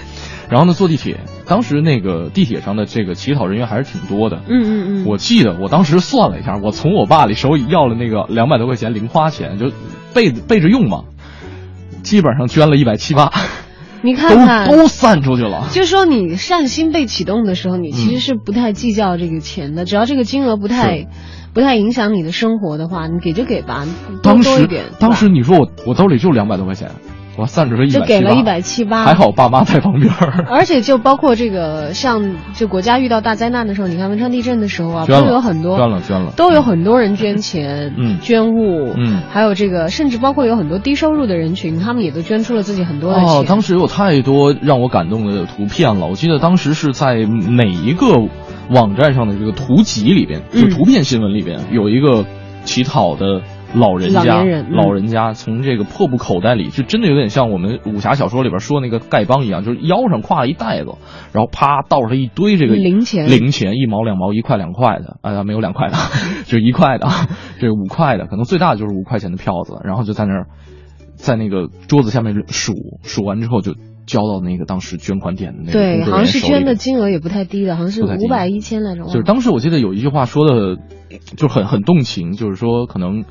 [0.50, 4.42] 然后呢，坐地铁，当时那个地铁上的这个乞讨人员还是挺多的。
[4.46, 9.72] 嗯嗯嗯，我记得我当时算了一下，我从我爸里手里要了那个两百多块钱零花钱，就
[10.12, 11.05] 备备着用嘛，
[12.03, 13.33] 基本上捐了一百七八，
[14.04, 15.68] 你看看都都散出去了。
[15.72, 21.08] 就说你善心被启动的时候，你其实是不太计较这个钱的，只要这个金额不太
[21.54, 23.86] 不太影响你的生活的话，你给就给吧，
[24.22, 24.84] 多当时多一点。
[25.00, 26.90] 当时你说我我兜里就两百多块钱，
[27.36, 30.46] 我散出了一百就给了一百七八，还好爸妈在旁边儿。
[30.48, 43.28] 而且就包括这个，像就国家遇到大灾难的时候，你看汶川地震的时候啊，都有很多捐了捐了都有很多人捐钱、嗯捐物，嗯还有这个，甚至包括有很多低收入的人群，他们也都捐出了自己很多的钱。
[43.28, 46.06] 哦，当时有太多让我感动的图片了。
[46.06, 48.06] 我记得当时是在哪一个
[48.70, 52.24] 网站上的这个图集里边，嗯就图片新闻里边有一个
[52.64, 53.42] 乞讨的
[53.74, 60.94] 老人家，老人嗯老人家从这个破布口袋里，就真的有点像我们武侠小说里边说那个丐帮一样，就是腰上挎了一袋子，
[61.32, 65.96] 然后啪倒出来一堆这个零钱零钱一毛两毛一块两块的，啊、没有两块的，
[66.46, 67.08] 就一块的，
[67.58, 70.46] 这个五块的，可能最大的就是五块钱的票子，然后就在那儿。
[71.16, 79.04] 在那个桌子下面数，数完之后就交到那个当时捐款点的那个对，好像是捐的金额也不太低的，好像是五百一千来着。
[79.04, 80.76] 就是当时我记得有一句话说的，
[81.37, 83.24] 就很很动情，就是说可能，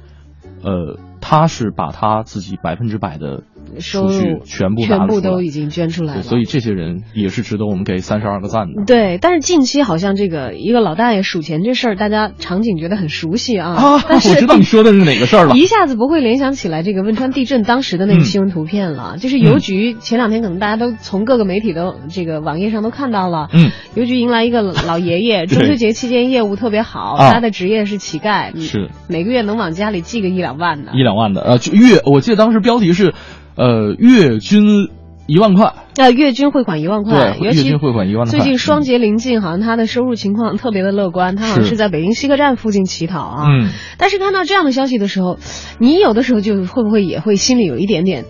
[0.64, 3.44] 呃，他是把他自己百分之百的
[3.80, 6.22] 收入全部全部都已经捐出来了。
[6.22, 8.84] 所以这些人也是值得我们给三十二个赞的。
[8.86, 13.72] 对，但是近期好像这个一个老大爷数钱这事儿，大家场景觉得很熟悉啊。
[13.72, 15.56] 啊，但是我知道你说的是哪个事儿了。
[15.56, 19.18] 一下子不会联想起来这个汶川地震当时的那个新闻图片了。
[19.18, 30.92] 就是邮局前两天可能大家都从各个媒体的这个网页上都看到了，嗯，邮局迎来一个老爷爷，中秋节期间业务特别好，啊他的职业是乞丐，是每个月能往家里寄个一两万的。
[30.94, 33.14] 一两万的，呃，就月，我记得当时标题是，
[33.56, 34.90] 呃，月均
[35.28, 35.74] 一万块。
[35.98, 43.46] 呃，月均汇款一万块，对月均汇款一万块最近双节临近，好像他的收入情况特别的乐观，他好像是是在北京西客站附近乞讨啊。
[43.48, 45.38] 嗯，但是看到这样的消息的时候，
[45.80, 48.26] 你有的时候就会不会也会心里有一点点。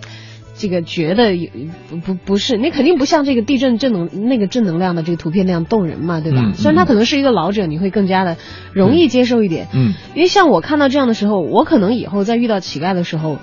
[0.55, 1.49] 这个觉得有
[1.89, 6.43] 不不不是，你肯定不像这个地震正能那个正能量的这个图片那样动人嘛，对吧？
[6.45, 8.37] 嗯虽然他可能是一个老者，你会更加的
[8.71, 9.67] 容易接受一点。
[9.73, 13.39] 嗯，因为像我看到这样的时候，我可能以后在遇到乞丐的时候，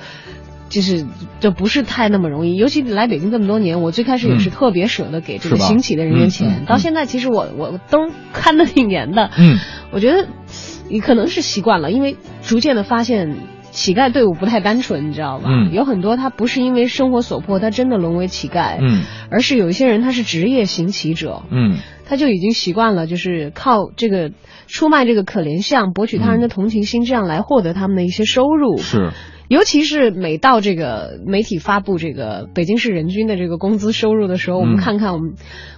[0.71, 1.07] 就是
[1.41, 2.57] 就不是太那么容易。
[2.57, 9.31] 尤其来北京这么多年，我最开始也是嗯特别舍得给这个行乞的人员钱，到现在其实我我都看的挺严的。
[9.37, 9.59] 嗯，
[9.93, 10.27] 我觉得
[10.89, 13.37] 你可能是习惯了，因为逐渐的发现。
[13.73, 15.45] 乞丐队伍不太单纯，你知道吧？
[15.49, 24.33] 嗯有很多他不是因为生活所迫，他真的沦为乞丐，嗯，而是有一些人他是职业行乞者，嗯，他就已经习惯了，就是靠这个
[24.67, 28.77] 出卖这个可怜相，博取他人的同情心，这样来获得他们的一些收入。
[28.77, 29.13] 是。
[29.51, 35.33] 尤其是每到这个媒体发布这个北京市人均的这个工资收入的时候，我们嗯看看我们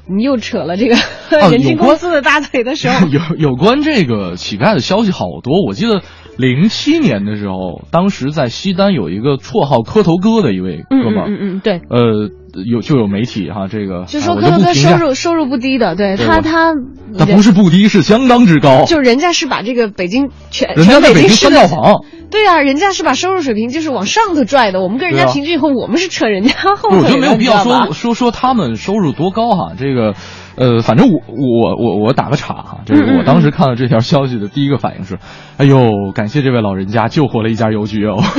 [0.07, 6.03] 我们又扯了这个哦 人均工资的大腿的时候， 有有关这个乞丐的消息好多，我记得
[6.37, 16.74] 零七年的时候，当时在西单有一个绰号“磕头哥”的一位嗯哥们儿，嗯嗯嗯，对，呃，有就有媒体哈，这个就说啊我科哥哥收入收入不低的，对他他
[17.18, 18.84] 他不是不低，是相当之高。
[18.84, 30.14] 就人家是把这个北京全人家在全北京市的三套房，对啊，人家是把收入水平就是往上头拽的，我们跟人家平均以后，我们是扯人家后腿的，我觉得没有必要说说说他们收入多高哈，这个，
[30.57, 35.18] 呃，反正我我我我打个岔哈，这个嗯嗯我当时看到这条消息的第一个反应是，
[35.57, 38.22] 哎呦，感谢这位老人家救活了一家邮局哦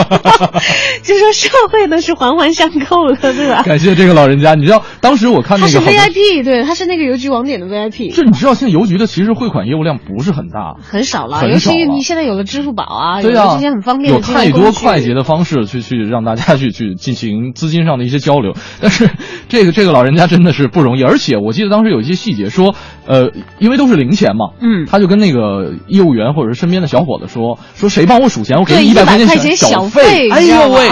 [1.02, 3.62] 就说社会都是环环相扣的，对吧？
[3.64, 4.54] 感谢这个老人家。
[4.54, 19.08] 你知道当时我看他是 VIP，对，他是那个邮局网点的 VIP，这你知道现在邮局的其实汇款业务量不是很大，很少了，很尤其你现在有了支付宝啊，对呀、有了这些很方便有太多快捷的方式去去让大家去去进行资金上的一些交流，但是
[19.48, 30.88] 这个这个老人家真的是不容易，而且我记得当时有一些细节说，呃，因为都是零钱嘛，嗯，他就跟那个业务员或者是身边的小伙子说，说谁帮我数钱，我给你一百100块钱钱小费，哎呦喂，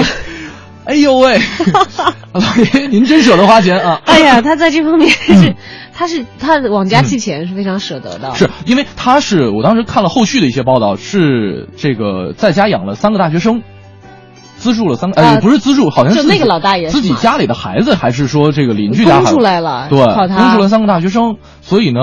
[0.86, 1.38] 哎呦喂，
[2.34, 2.40] 老
[2.74, 4.00] 爷您真舍得花钱啊！
[4.06, 5.54] 哎呀，他在这方面是，
[5.94, 13.62] 他是他往家寄钱是非常舍得的，是因为他是我当时看了后续的一些报道，是这个在家养了三个大学生。
[14.58, 20.36] 资助了三个，呃，啊也不是资助，好像就那自己个老大爷自己家里的孩子，还是说这个邻居家孩子供出来了对，靠他。
[20.36, 22.00] 供出了三个大学生，所以呢，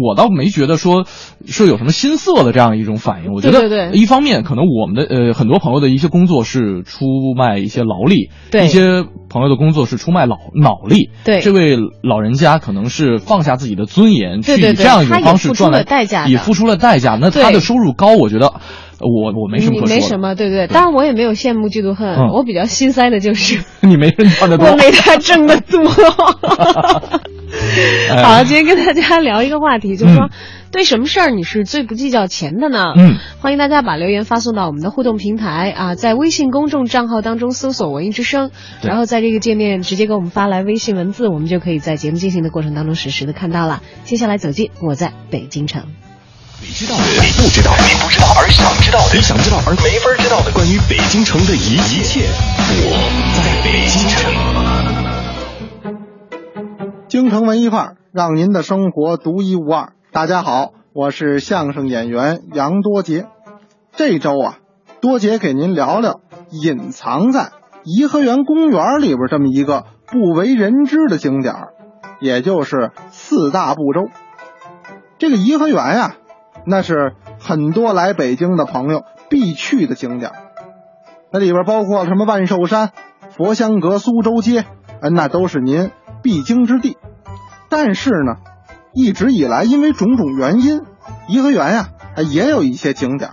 [0.00, 1.04] 我倒没觉得说
[1.46, 3.32] 是有什么心塞的这样一种反应。
[3.32, 7.04] 我觉得，对对对一方面可能我们的呃很多朋友的一些工作是出
[7.36, 11.10] 卖一些劳力，对一些朋友的工作是出卖脑脑力。
[11.24, 17.18] 对这位老人家可能是放下自己的尊严，对对对去以这样一种方式赚来了代价的也付出了代价。
[17.20, 18.52] 那他的收入高，我觉得
[19.00, 19.94] 我我没什么你可说的。
[19.94, 20.66] 没什么，对不对？
[20.68, 25.82] 当然我也没有羡慕嫉妒恨，嗯我比较心塞的就是 你没人赚的多，我没他挣的多。
[27.74, 30.28] 哎好，今天跟大家聊一个话题，就是说，
[30.70, 32.92] 对什么事儿你是最不计较钱的呢？
[32.96, 38.50] 嗯，欢迎大家把留言发送到我们的互动平台啊，在微信公众账号当中搜索“文艺之声”，
[38.82, 43.80] 然后在这个界面直接给我们发来微信文字，我们就可以在节目进行的过程当中实时的看到了。
[44.04, 45.84] 接下来走进我在北京城。
[46.60, 52.20] 你知道的，你不知道的，你不知道而想知道的，你想知道而没法知道的，关于北京城的一一切，
[52.84, 52.92] 我
[53.34, 54.51] 在北京城。
[57.12, 59.92] 京城文艺范儿，让您的生活独一无二。
[60.12, 63.26] 大家好，我是相声演员杨多杰。
[63.94, 64.58] 这周啊，
[65.02, 67.50] 多杰给您聊聊隐藏在
[67.84, 71.74] 颐和园公园里边这么一个不为人知的景点儿，
[72.18, 74.08] 也就是四大部洲。
[75.18, 76.14] 这个颐和园呀、
[76.64, 80.36] 那是很多来北京的朋友必去的景点儿。
[81.30, 82.92] 那里边包括什么万寿山、
[83.28, 84.64] 佛香阁、苏州街，
[85.14, 85.90] 那都是您
[86.22, 86.96] 必经之地。
[87.68, 88.36] 但是呢，
[88.94, 90.82] 一直以来因为种种原因，
[91.28, 93.30] 颐和园呀、呃也有一些景点，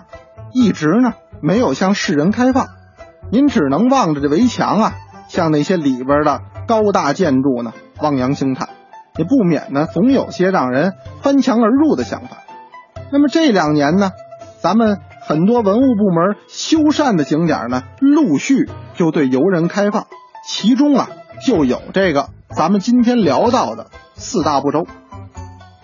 [0.54, 2.68] 一直呢没有向世人开放。
[3.32, 4.94] 您只能望着这围墙啊，
[5.28, 8.70] 向那些里边的高大建筑呢望洋兴叹，
[9.18, 12.38] 也不免呢总有些让人翻墙而入的想法。
[13.12, 14.12] 那么这两年呢，
[14.62, 20.08] 咱们很多文物部门修缮的景点呢，陆续就对游人开放，
[20.48, 21.10] 其中啊
[21.46, 24.88] 就有这个咱们今天聊到的四大部洲。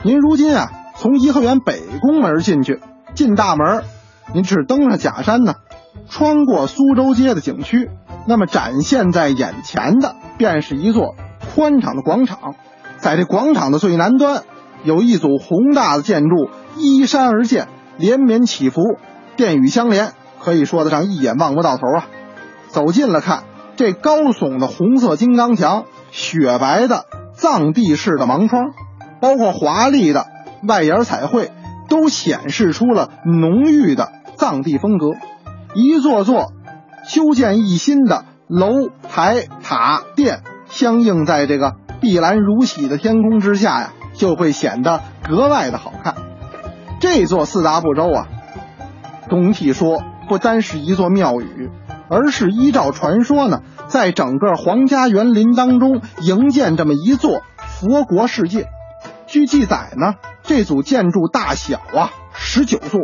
[0.03, 2.81] 您如今啊从颐和园北宫门进去，
[3.13, 3.83] 进大门，
[4.33, 5.55] 您只登上假山呢，
[6.09, 7.89] 穿过苏州街的景区，
[8.27, 11.15] 那么展现在眼前的便是一座
[11.53, 12.55] 宽敞的广场，
[12.97, 14.43] 在这广场的最南端，
[14.83, 18.81] 有一组宏大的建筑依山而建，连绵起伏，
[19.37, 20.13] 殿宇相连，
[20.43, 22.07] 可以说得上一眼望不到头啊。
[22.69, 23.43] 走近了看，
[23.75, 25.85] 这高耸的红色金刚墙，
[26.15, 28.71] 雪白的藏地式的盲窗，
[29.19, 30.27] 包括华丽的
[30.65, 31.51] 外檐彩绘，
[31.89, 35.07] 都显示出了浓郁的藏地风格。
[35.73, 36.53] 一座座
[37.03, 46.15] 修建一新的楼台塔殿，相应在这个碧蓝如洗的天空之下呀，就会显得格外的好看。
[47.01, 48.27] 这座四大部洲啊，
[49.29, 51.69] 总体说不单是一座庙宇，
[52.07, 53.63] 而是依照传说呢，
[53.95, 58.67] 在整个皇家园林当中营建这么一座佛国世界。
[59.25, 63.03] 据记载呢，这组建筑大小啊十九座，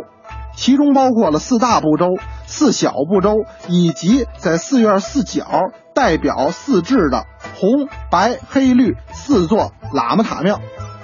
[0.54, 2.08] 其中包括了四大部洲、
[2.44, 3.36] 四小部洲，
[3.68, 5.46] 以及在寺院四角
[5.94, 7.24] 代表四至的
[7.58, 10.60] 红、白、黑、绿四座喇嘛塔庙，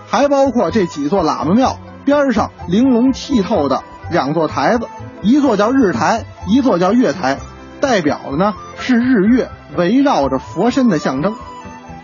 [0.07, 4.86] 还包括这几座喇嘛庙边上玲珑剔透的两座台子，
[5.22, 7.39] 一座叫日台，一座叫月台，
[7.80, 11.35] 代表的呢是日月围绕着佛身的象征。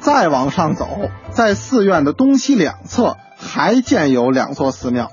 [0.01, 0.87] 再往上走，
[1.31, 5.09] 在寺院的东西两侧还建有两座寺庙，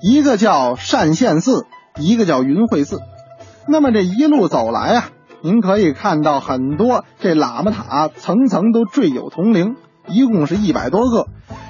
[0.00, 1.66] 一个叫善现寺，
[1.98, 3.00] 一个叫云会寺。
[3.66, 5.10] 那么这一路走来啊，
[5.42, 9.76] 您可以看到很多这喇嘛塔层层都缀有铜铃，
[10.08, 11.26] 一共是一百多个。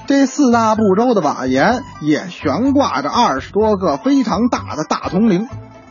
[0.07, 5.49] 这四大部洲的瓦檐也悬挂着二十多个非常大的大铜铃，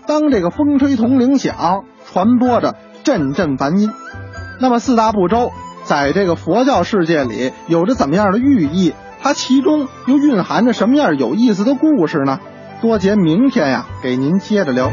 [0.08, 3.92] 当这个风吹铜铃响，传播着阵阵梵音。
[4.62, 5.51] 那么四大部洲
[5.84, 8.93] 在这个佛教世界里有着怎么样的寓意？
[9.20, 12.39] 它其中又蕴含着什么样有意思的故事呢？
[12.80, 14.91] 多杰明天呀，给您接着聊。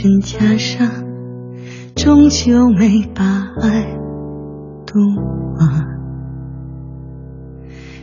[0.00, 0.88] 身袈裟，
[1.94, 3.22] 终究没把
[3.60, 3.84] 爱
[4.86, 4.98] 读
[5.58, 5.68] 完。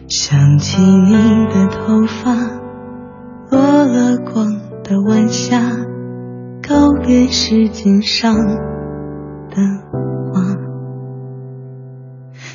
[0.08, 2.36] 想起你的头发，
[3.50, 4.46] 落了光
[4.84, 5.60] 的晚霞，
[6.62, 9.56] 告别时间上的
[10.32, 10.56] 花。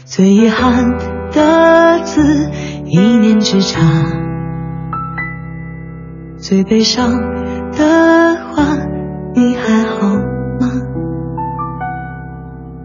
[0.05, 0.88] 最遗憾
[1.32, 2.49] 的字，
[2.84, 3.80] 一念之差。
[6.38, 7.11] 最悲伤
[7.72, 8.76] 的话，
[9.35, 10.14] 你还好
[10.61, 10.70] 吗？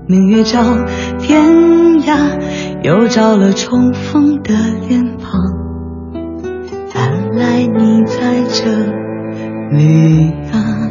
[0.08, 0.62] 明月照
[1.20, 1.44] 天
[2.02, 2.40] 涯，
[2.82, 4.54] 又照了重逢的
[4.88, 5.42] 脸庞。
[6.96, 8.72] 原来你在这
[9.76, 10.90] 里啊！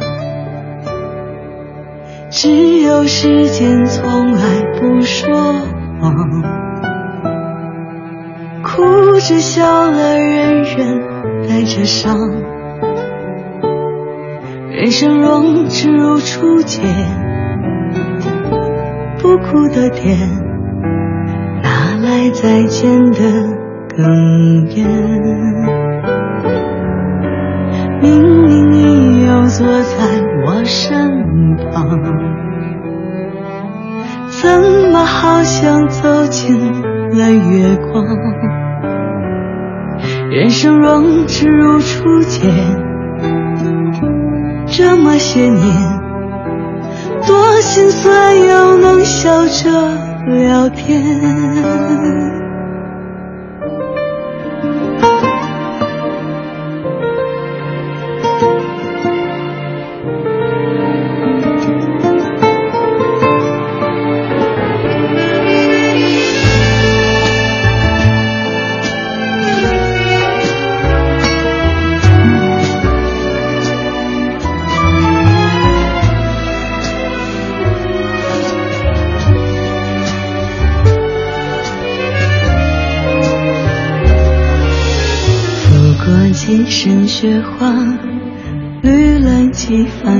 [2.29, 5.33] 只有时间从来不说
[5.99, 6.13] 谎，
[8.63, 8.83] 哭
[9.19, 11.01] 着笑了，人人
[11.49, 12.15] 带着伤。
[14.77, 16.85] 人生若只如初见，
[19.17, 20.15] 不哭的点，
[21.63, 23.19] 哪来再见的
[23.97, 24.85] 哽咽？
[28.03, 31.99] 明明你又坐在我身旁，
[34.29, 34.61] 怎
[34.91, 36.55] 么好像走进
[37.17, 38.05] 了月光？
[40.29, 42.86] 人生若只如初见。
[44.69, 45.99] 这么些年，
[47.25, 49.71] 多心酸又能笑着
[50.27, 52.46] 聊天。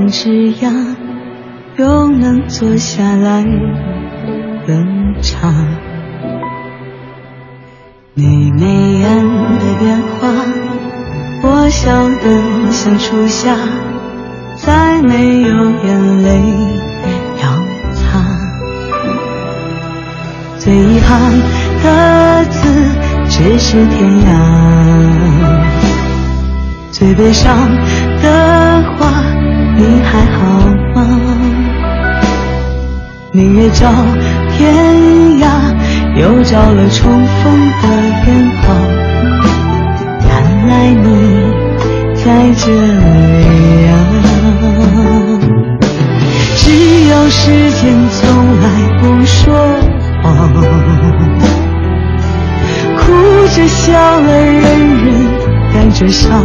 [0.10, 0.96] 枝桠，
[1.78, 3.44] 又能坐下来
[4.68, 5.54] 冷茶。
[8.14, 8.66] 你眉
[9.00, 9.24] 眼
[9.60, 10.28] 的变化，
[11.44, 13.56] 我笑得像初夏，
[14.56, 16.42] 再没有眼泪
[17.44, 17.50] 要
[17.94, 18.24] 擦。
[20.58, 21.32] 最遗憾
[21.84, 22.68] 的字，
[23.30, 24.28] 只是天涯。
[26.92, 27.70] 最悲伤
[33.38, 33.88] 明月照
[34.58, 34.74] 天
[35.38, 35.46] 涯，
[36.20, 37.88] 又照了重逢的
[38.26, 38.28] 脸
[38.64, 38.66] 庞。
[40.26, 40.28] 原
[40.68, 41.06] 来你
[42.16, 42.26] 在
[42.58, 43.94] 这里啊！
[46.56, 46.66] 只
[47.12, 48.20] 有时间从
[48.60, 48.66] 来
[49.00, 49.54] 不说
[50.24, 50.28] 谎，
[52.98, 53.06] 哭
[53.56, 54.64] 着笑了，人
[55.06, 55.14] 人。
[55.76, 56.44] 带着伤，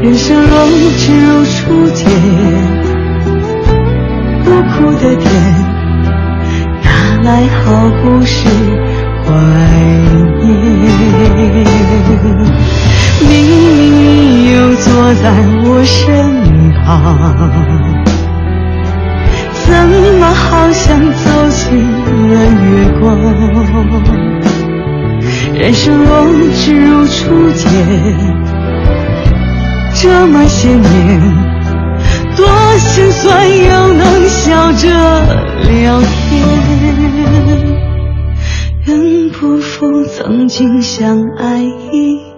[0.00, 0.66] 人生若
[0.96, 2.08] 只如初见，
[4.80, 5.30] 哭的天，
[6.82, 6.88] 哪
[7.22, 7.62] 来好
[8.02, 8.48] 故事
[9.24, 9.28] 怀
[10.40, 10.48] 念？
[13.20, 13.50] 明明
[13.92, 15.24] 你又坐在
[15.64, 16.00] 我身
[16.82, 16.88] 旁，
[19.52, 19.68] 怎
[20.18, 21.60] 么好像走进
[22.30, 22.66] 了月
[23.00, 23.04] 光？
[25.52, 26.08] 人生若
[26.54, 27.68] 只如初见，
[29.94, 30.80] 这么些年，
[33.00, 34.88] 心酸又能笑着
[35.70, 36.46] 聊天。
[38.84, 42.29] 仍不负曾经相爱一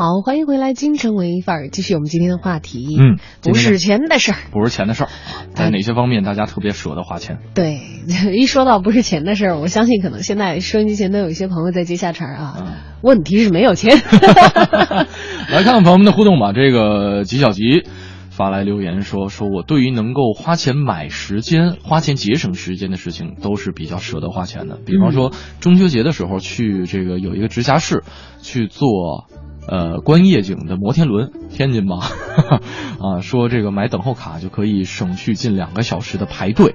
[0.00, 2.96] 好，欢迎回来，京城文艺范儿，继续我们今天的话题。
[2.98, 5.10] 嗯，不是钱的事儿，不是钱的事儿，
[5.52, 7.36] 在哪些方面大家特别舍得花钱？
[7.52, 7.82] 对，
[8.34, 12.78] 一说到不是钱的事儿，我相信可能现在收音机前都有一些朋友在接下茬儿啊。
[13.02, 13.94] 问题是没有钱。
[15.52, 16.54] 来看看朋友们的互动吧。
[16.54, 17.82] 这个吉小吉
[18.30, 24.78] 发来留言说：“说我对于能够花钱买时间、花钱节省时间的事情，都是比较舍得花钱的。
[24.82, 25.30] 比方说
[25.60, 28.02] 中秋节的时候去这个有一个直辖市
[28.40, 29.26] 去做。”
[29.70, 32.00] 呃，观夜景的摩天轮，天津吧，
[32.98, 36.74] 啊，说这个买等候卡就可以省去近两个小时的排队。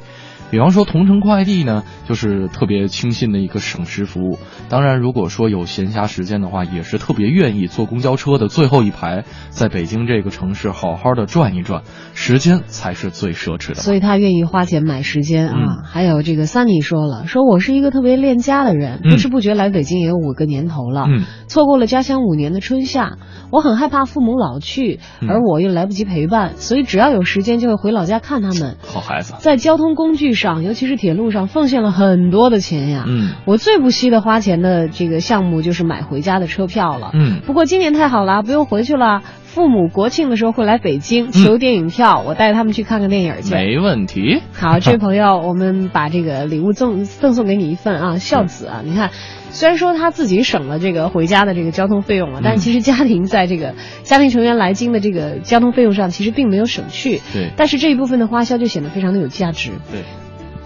[0.51, 4.37] 比方说同城快递呢，就是特别清新的一个省时服务。
[4.69, 11.81] 当然，如果说有闲暇时间的话，也是特别愿意坐公交车的最后一排，在北京这个城市好好的转一转，
[12.13, 13.75] 时间才是最奢侈的。
[13.75, 15.83] 所以他愿意花钱买时间啊。
[15.83, 23.17] 还有这个三妮说了，说我是一个特别恋家的人，不知不觉来北京也有五个年头了，嗯错过了家乡五年的春夏，
[23.51, 28.77] 我很害怕父母老去，而我又来不及陪伴，所以只要有时间就会回老家看他们。
[28.85, 30.34] 好孩子，在交通工具。
[30.35, 33.05] 上，尤其是铁路上，奉献了很多的钱呀。
[33.07, 37.11] 嗯，我最不惜的花钱的这个项目就是买回家的车票了。
[37.13, 39.21] 嗯，不过今年太好了，不用回去了。
[39.43, 43.53] 父母国庆的时候会来北京求电影票，我带他们去看看电影去。
[43.53, 44.41] 没问题。
[44.51, 49.11] 好，这位朋友，我们把这个礼物赠赠送给你一份啊，孝子啊，你看。
[49.51, 53.73] 虽然说他自己省了这个回家的这个交通费用了，但其实家庭在这个
[54.03, 57.21] 家庭成员来京的这个交通费用上，其实并没有省去。
[57.31, 57.53] 对。
[57.55, 59.71] 但是这一部分的花销就显得非常的有价值。
[59.89, 60.01] 对。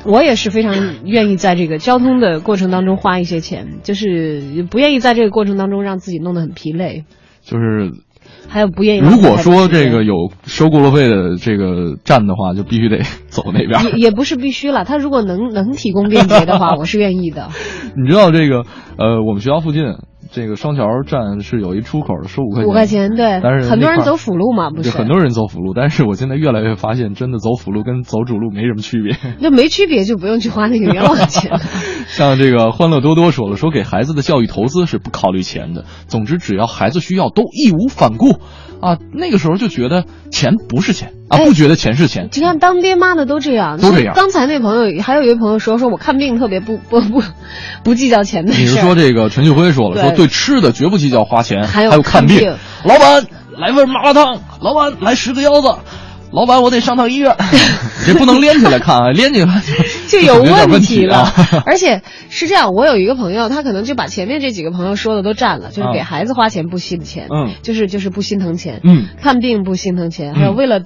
[0.06, 7.06] 我也是非常愿意在这个交通的过程当中花一些钱，就是不愿意在这个过程当中让自己弄得很疲累。
[7.42, 7.92] 就是。
[8.48, 9.00] 还有不愿意。
[9.00, 13.84] 如果说这个有收过路费的这个站的话，就必须得走那边。
[13.86, 17.50] 也也不是必须了，他如果能能提供便捷的话， 我是愿意的。
[17.96, 18.64] 你知道这个
[18.98, 19.84] 呃，我们学校附近。
[20.32, 22.70] 这个双桥站是有一出口的，收五块钱。
[22.70, 23.40] 五块钱，对。
[23.42, 24.92] 但是很多人走辅路嘛，不是？
[24.92, 29.18] 很多人走辅路，但是我现在越来越发现，真的走辅路跟走主路没什么区别。
[29.42, 31.60] 那没区别就不用去花那个冤枉钱。
[32.08, 35.86] 像这个欢乐多多说了，说给孩子的教育投资是不考虑钱的。
[36.08, 38.38] 总之，只要孩子需要，都义无反顾。
[38.82, 42.30] 啊，那个时候就觉得钱不是钱啊，不觉得钱是钱。
[42.34, 44.14] 你看，当爹妈的都这样，都这样。
[44.16, 47.22] 刚才那朋友还有一位朋友说，说我看病特别不不不
[47.84, 52.56] 不计较钱的你是说这个陈旭辉说了，说对吃的绝不计较花钱，还有看病。
[52.84, 53.26] 老板
[53.58, 55.76] 来份麻辣烫，老板来十个腰子。
[56.32, 57.36] 老板，我得上趟医院，
[58.06, 59.64] 这不能连起来看啊，连起来
[60.08, 61.28] 就 有问题了。
[61.66, 70.82] 而且是这样，我有一个朋友，他可能就把前面这几个朋友说的都占了，就是给孩子花钱不心钱，嗯，就是就是不心疼钱，嗯，看病不心疼钱，还有为了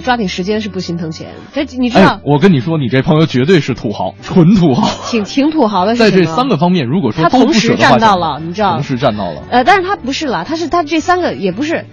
[0.00, 1.34] 抓紧时间是不心疼钱。
[1.52, 2.20] 这你知道？
[2.24, 5.94] 我跟你说，你这朋友绝对是土豪，纯土豪， 挺挺土豪的。
[5.94, 8.74] 在这三个方面，如果说他同时占到了，你知道？
[8.74, 9.42] 同时占到了。
[9.50, 11.86] 呃，但是他不是了，他是他这三个也不是。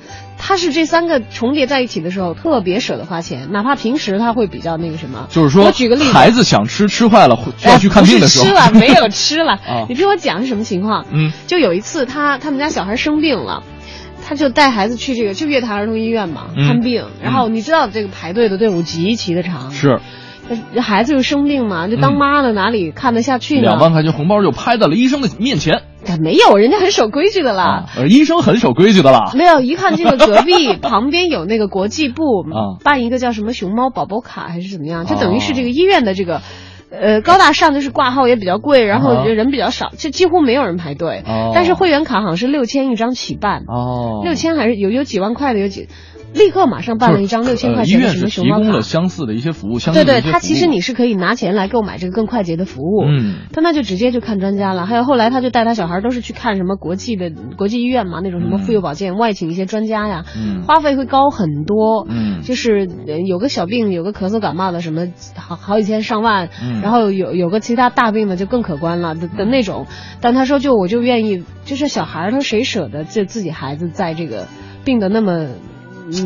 [0.44, 5.28] 他是这三个重叠在一起的时候，特别舍得花钱，哪怕平时他会比较那个什么。
[5.30, 9.60] 就是说，我举个例子，孩子想吃，吃坏了要去看病的时候，吃了 没有吃了。
[9.88, 11.06] 你听我讲是什么情况？
[11.12, 13.62] 嗯，就有一次他他们家小孩生病了，
[14.32, 19.72] 他就带孩子去这个就月坛儿童医院嘛看病，然后你知道这个排队的队伍极其的长。
[19.72, 20.00] 是。
[20.82, 23.62] 孩子又生病嘛，就当妈的哪里看得下去呢？
[23.64, 25.82] 两万块钱红包就拍在了医生的面前。
[26.22, 27.88] 没有，人家很守规矩的啦。
[27.98, 29.34] 呃，医生很守规矩的啦。
[29.36, 32.46] 没有，一看这个隔壁 旁边有那个国际部
[32.86, 36.42] 办一个叫什么熊猫宝宝卡还是怎么样，就等于是这个医院的这个，
[36.92, 41.24] 呃，高大上就是挂号也比较贵，然后人比较少，就几乎没有人排队。
[41.54, 43.64] 但是会员卡好像是六千一张起办。
[43.68, 44.22] 哦。
[44.24, 45.88] 六千还是有有几万块的有几。
[46.34, 48.62] 立刻马上办了一张六千块钱的什么熊猫卡。
[48.62, 53.04] 提供了相似的一些服务，对对，他其实你是可以拿钱来购买这个更快捷的服务。
[53.06, 54.86] 嗯，他那就直接就看专家了。
[54.86, 60.24] 还有后来他就带他小孩都是去看什么国际的国际医院嘛，那种什么妇幼保健外请一些专家呀，
[60.66, 62.06] 花费会高很多。
[62.10, 62.88] 嗯，就是
[63.28, 69.86] 有个小病，有个咳嗽感冒的什么好好几千上万，嗯然后有有个其他大病的就更可观了的的那种。
[70.22, 74.48] 但他说就我就愿意，就是小孩他谁舍得就自己孩子在这个
[74.86, 75.48] 病的那么。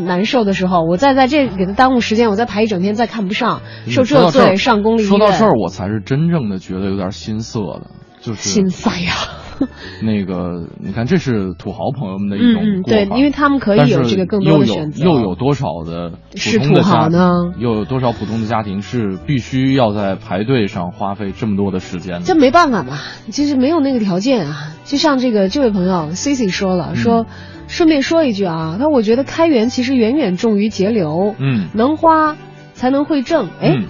[0.04, 5.08] 难受的时候，我再在这给他耽误时间，我再排一整天，再看不上，受这罪上公立医院。
[5.08, 9.12] 说到这儿，我才是真正的觉得有点心塞的，就是心塞呀。
[10.02, 15.04] 那个，你看，这是土豪朋友们的一种嗯对，因为他们可以有这个更多的选择。
[15.04, 17.30] 又有多少的是土豪呢？
[17.58, 22.22] 又有多少普通的家庭是必须要在排队上花费这么多的时间？
[22.24, 22.98] 这没办法嘛，
[23.30, 24.72] 其实没有那个条件啊。
[24.84, 27.26] 就像这个这位朋友 C C 说了，说。
[27.68, 31.34] 顺便说一句啊，他我觉得开源其实远远重于节流。
[31.36, 32.36] 嗯，能花
[32.74, 33.48] 才能会挣。
[33.60, 33.82] 哎，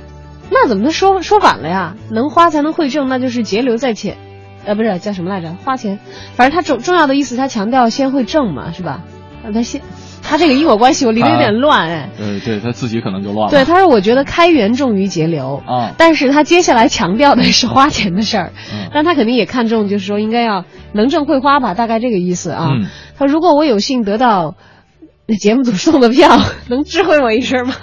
[0.51, 1.95] 那怎么能说说反了呀？
[2.11, 4.17] 能花才能会挣，那就是节流在前。
[4.67, 5.55] 呃，不是叫什么来着？
[5.65, 5.99] 花钱，
[6.35, 9.03] 反正他重重要的意思，他强调先会挣嘛，是吧？
[9.45, 9.81] 啊，他先，
[10.23, 12.09] 他这个因果关系我理得有点乱哎。
[12.19, 13.51] 呃，对他自己可能就乱了。
[13.51, 22.69] 对，他说我觉得开源重于节流啊，但是他接下来强调的是花钱的事儿，嗯但他肯定也看重，就是说应该要能挣会花吧，大概这个意思啊。
[22.73, 22.87] 嗯
[23.19, 24.57] 他说如果我有幸得到
[25.41, 26.39] 节目组送的票，
[26.69, 27.75] 能知会我一声吗？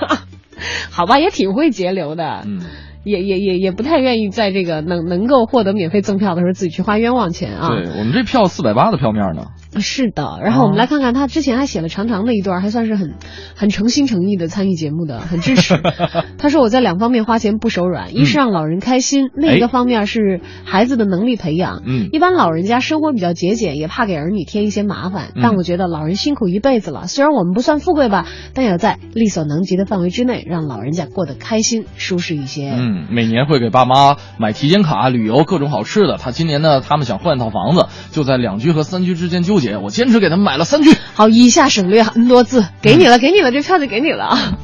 [0.92, 2.44] 好吧，也挺会节流的。
[2.46, 2.62] 嗯。
[3.04, 7.70] 也也也也不太愿意在这个能能够获得免费赠票的时候自己去花冤枉钱啊。
[7.70, 9.48] 对我们这票四百八的票面呢。
[9.80, 13.16] 是的，然后我们来看看他之前还写了长长的一段，还算是很
[13.56, 15.82] 很诚心诚意的参与节目的，很支持。
[16.38, 21.82] 他说我在两方面花钱不手软，一是让老人开心，另一个方面是孩子的能力培养。
[21.88, 32.70] 嗯，一般老人家生活比较节俭，也怕给儿女添一些麻烦，但我觉得老人辛苦一辈子了，虽然我们不算富贵吧，但也要在力所能及的范围之内，让老人家过得开心舒适一些。
[32.70, 36.18] 嗯，每年会给爸妈买体检卡、旅游、各种好吃的。
[36.18, 39.78] 他今年呢，他们想换一套房子，就在两居和三居之间纠结。
[39.78, 40.94] 我坚持给他们买了三居。
[41.14, 44.58] 好，以下省略 N 多字， 给你了，给你了，这票就给你了啊。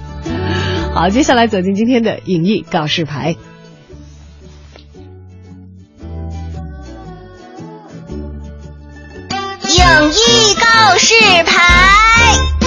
[0.93, 3.35] 好，接下来走进今天的影艺告示牌。
[9.69, 11.13] 影艺告示
[11.45, 12.58] 牌。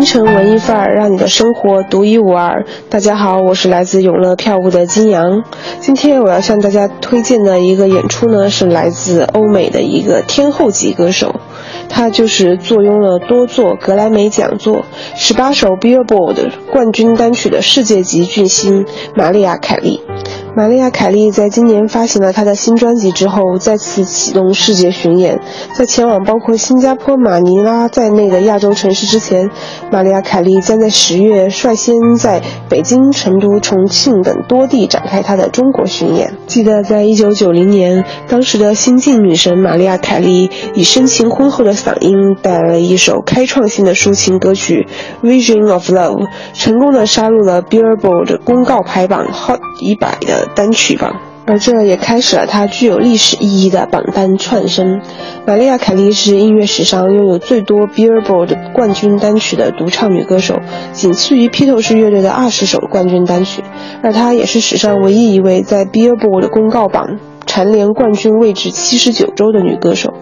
[0.00, 2.64] 京城文艺范儿，让你的生活独一无二。
[2.88, 5.44] 大家好，我是来自永乐票务的金阳。
[5.80, 11.34] 今天我要向大家推荐的一个演出呢，是来自欧美的一个天后级歌手，
[11.90, 14.86] 他就是坐拥了多座格莱美讲座、
[15.16, 20.00] 十八首 Billboard 冠军单曲的世界级巨星玛丽亚·凯莉。
[20.56, 25.40] 玛丽亚·凯莉在今年发行了她的新专辑之后，再次启动世界巡演。
[25.74, 29.48] 在前往包括新加坡、马尼拉在内的亚洲城市之前，
[29.92, 36.34] 玛丽亚·凯莉将在十月率先在北京、成都、重庆等多地展开她的中国巡演。
[36.46, 44.88] 记得在一九九零年，当时的新晋女神玛丽亚·凯莉以深情浑厚的嗓音带来了一首开创性的抒情歌曲
[45.26, 46.24] 《Vision of Love》，
[46.54, 51.20] 成功的杀入了 Billboard 公告排榜 Hot 一百的单曲榜。
[51.46, 55.00] 而这也开始了她具有历史意义的榜单窜升。
[55.46, 60.60] 玛丽亚·凯莉是音乐史上拥有最多 Billboard 冠军单曲的独唱女歌手，
[60.92, 63.64] 仅次于披头士乐队的二十首冠军单曲。
[64.02, 70.14] 而她也是史上唯一一位在 Billboard 公告榜蝉联冠军位置七十九周的女歌手。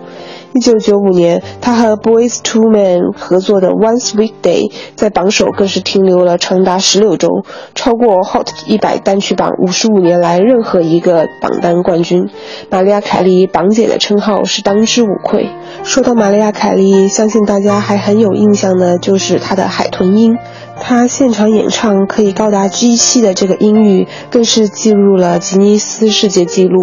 [0.55, 7.28] 一九九五年，她和 Boys Two Men 合作的《One Sweet Day》在榜首更是停留了长达十六周，
[7.74, 12.28] 超过 Hot 一百单曲榜五十五年来任何一个榜单冠军。
[12.70, 15.51] 玛丽亚·凯莉“榜姐”的称号是当之无愧。
[15.84, 20.38] 说到玛丽亚·凯莉，相信大家还很有印象的就是她的海豚音。
[20.81, 26.83] 他现场演唱可以高达 G 七的这个音域，更是记录了吉尼斯世界纪录。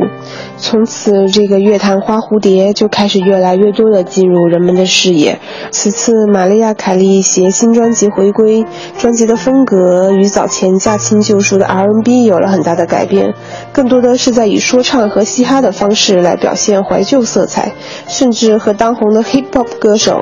[0.58, 5.40] 从此，这个乐坛花蝴蝶就开始越来越多的进入人们的视野。
[5.72, 8.66] 此次，玛丽亚·凯莉携新专辑回归，
[8.98, 13.34] 专辑的风格与早前驾轻就熟的 R&B 有了很大的改变，
[13.74, 17.74] 更多的是在以说唱和嘻哈的方式来表现怀旧色彩，
[18.08, 20.20] 甚至和当红的 Hip Hop 歌手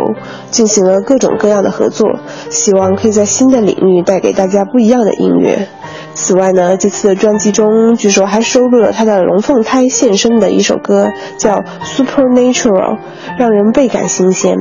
[0.49, 2.07] 进行了各种各样的合作，
[2.49, 5.67] 希望可以在新的领域带给大家不一样的音乐。
[6.13, 12.97] 此外呢，这次的专辑中据说还收录了他的龙凤胎现身的一首歌，叫《Supernatural》，
[13.39, 14.57] 让人倍感新鲜。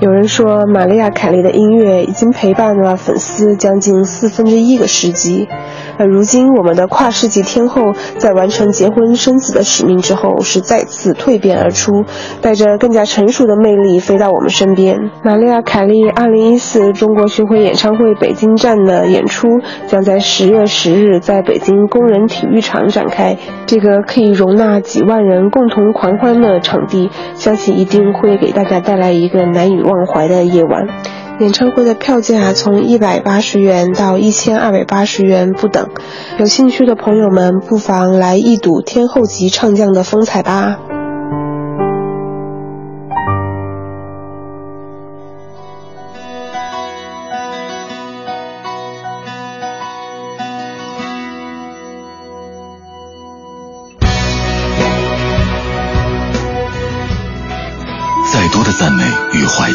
[0.00, 5.48] 有人说，玛丽亚·凯莉的音乐已经陪伴了粉丝将近四分之一个世纪。
[5.96, 12.04] 而如今，我们的跨世纪天后在完成结婚生子的使命之后，是再次蜕变而出，
[12.42, 14.98] 带着更加成熟的魅力飞到我们身边。
[15.22, 19.46] 玛丽亚·凯莉2014中国巡回演唱会北京站的演出
[19.86, 23.38] 将在十月十日在北京工人体育场展开。
[23.66, 30.88] 这个可以容纳几万人共同狂欢的场地，相信一定会给大家带来一个难以忘怀的夜晚。
[31.40, 35.88] 演唱会的票价从一百八十元到一千二百八十元不等，
[36.38, 40.78] 有兴趣的朋友们不妨来一睹天后级唱将的风采吧。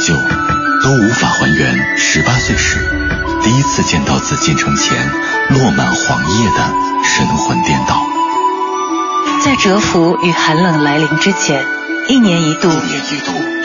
[0.10, 0.16] 旧，
[0.82, 2.80] 都无法还原十八岁时
[3.44, 4.98] 第一次见到紫禁城前
[5.50, 8.02] 落满黄叶的神魂颠倒。
[9.46, 11.64] 在蛰伏与寒冷来临之前，
[12.08, 12.72] 一年一度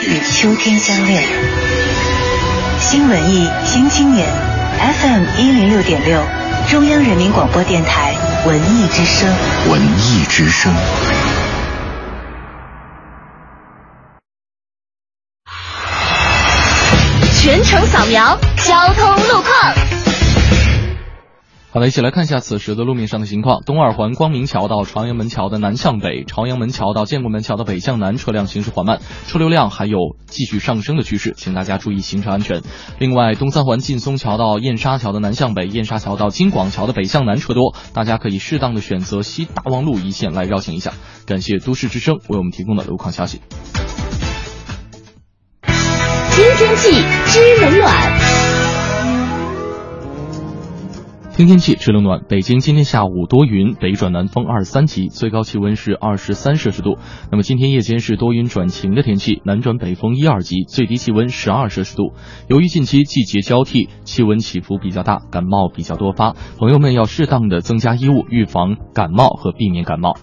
[0.03, 1.23] 与秋天相恋。
[2.79, 4.27] 新文艺新青年
[5.01, 6.21] ，FM 一零六点六，
[6.69, 8.15] 中央人民广播电台
[8.45, 9.33] 文艺之声。
[9.71, 10.71] 文艺之声。
[17.45, 19.53] 全程扫描交通路况。
[21.69, 23.61] 好的，一起来看一下此时的路面上的情况。
[23.63, 32.63] 东二环光明桥到朝阳门桥的南向北，朝阳门桥到建国门桥的北向南，车辆行驶缓慢，车流量还有继续上升的趋势，请大家注意行车安全。
[32.97, 40.93] 另外，东三环劲松桥到燕莎桥的南向北，燕莎桥到金广桥的北向南车多，大家可以适当的选择西大望路一线来绕行一下。
[41.27, 43.39] 感谢都市之声为我们提供的路况消息。
[46.35, 46.91] 听天气
[47.27, 47.89] 知冷暖。
[51.33, 52.25] 听天气，知冷暖。
[52.27, 56.97] 北京今天下午多云，北转南风二三级，最高气温是二十三摄氏度。
[57.31, 62.11] 那么今天夜间是多云转晴的天气，南转北风一二级，最低气温十二摄氏度。
[62.49, 70.17] 由于近期季节交替，气温起伏比较大，感冒比较多发，朋友们要适当的增加衣物，预防感冒和避免感冒。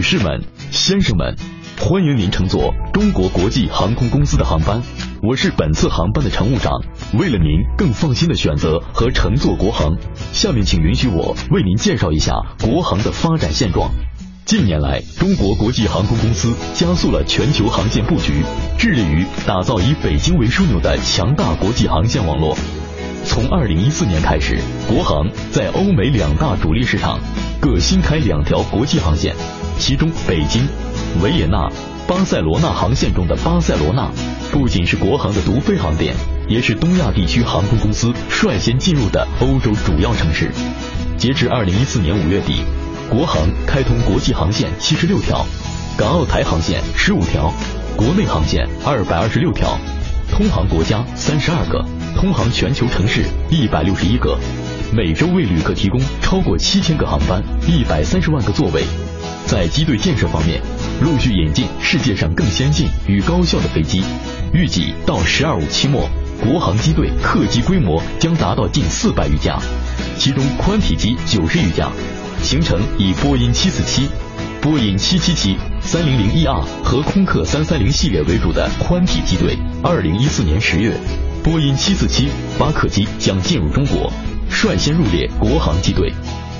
[0.00, 1.36] 女士们、先生们。
[1.78, 4.82] 欢迎您乘坐中国国际航空公司的航班，
[5.22, 6.72] 我是本次航班的乘务长。
[7.12, 9.98] 为了您更放心的选择和乘坐国航，
[10.32, 12.32] 下面请允许我为您介绍一下
[12.62, 13.90] 国航的发展现状。
[14.46, 18.42] 近年来，中国国际航空公司加速了全球航线布局，
[18.78, 22.56] 致力于打造以北京为枢纽的强大国际航线网络。
[23.26, 27.20] 从二零一四年开始，国航在欧美两大主力市场
[27.60, 29.36] 各新开两条国际航线，
[29.80, 30.62] 其中北京。
[31.22, 31.68] 维也纳、
[32.06, 34.08] 巴塞罗那航线中的巴塞罗那，
[34.52, 36.14] 不仅是国航的独飞航点，
[36.46, 40.52] 也是东亚地区航空公司率先进入的欧洲主要城市。
[41.18, 42.62] 截至二零一四年五月底，
[43.08, 45.44] 国航开通国际航线七十六条，
[45.96, 47.52] 港澳台航线十五条，
[47.96, 49.76] 国内航线二百二十六条，
[50.30, 54.38] 通航国家三十二个，通航全球城市一百六十一个，
[54.92, 58.84] 每周为旅客提供超过七千个航班，一百三十万个座位。
[59.50, 60.62] 在机队建设方面，
[61.02, 64.00] 陆续引进世界上更先进与高效的飞机，
[64.52, 66.08] 预计到“十二五”期末，
[66.40, 69.58] 国航机队客机规模将达到近四百余架，
[70.16, 71.90] 其中宽体机九十余架，
[72.44, 74.08] 形成以波音七四七、
[74.62, 79.58] 波音七七七、三零零 ER 和空客三三零系列为主的宽体机队。
[79.82, 80.94] 二零一四年十月，
[81.42, 84.12] 波音七四七八客机将进入中国，
[84.48, 86.12] 率先入列国航机队。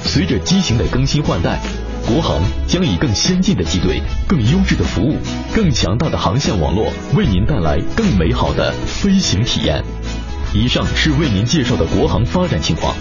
[0.03, 1.61] 随着机型的更新换代。
[2.13, 5.17] 国航将以更先进的机队、更优质的服务、
[5.55, 9.81] 更强大的航线网络，为您带来更美好的飞行体验。
[10.53, 12.97] 以上是为您介绍的国航发展情况。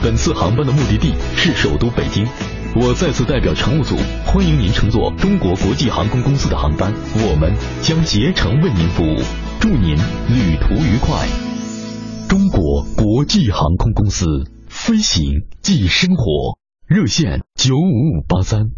[0.00, 2.26] 本次航班的目的地是首都北京。
[2.74, 9.18] 我再次代表乘务组欢迎您乘坐中国国际航空公司的航班，我们将竭诚为您服务。
[9.60, 11.28] 祝您旅途愉快。
[12.30, 14.24] 中国国际航空公司，
[14.70, 16.56] 飞行即生活。
[16.88, 18.70] 热线九五五八三。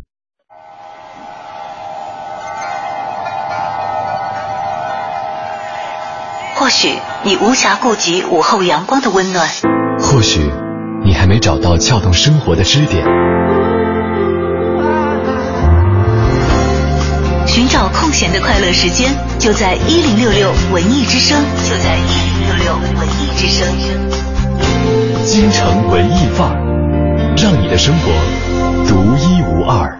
[6.56, 6.88] 或许
[7.22, 9.48] 你无暇顾及午后阳光的温暖，
[10.00, 10.40] 或许
[11.04, 13.06] 你还没找到撬动生活的支点。
[17.46, 23.68] 寻找空闲的快乐时间，就在一零六六文艺之声，就在一零六六文艺之声。
[25.24, 26.89] 京城文艺范儿。
[27.36, 28.10] 让你的生活
[28.86, 29.98] 独一无二。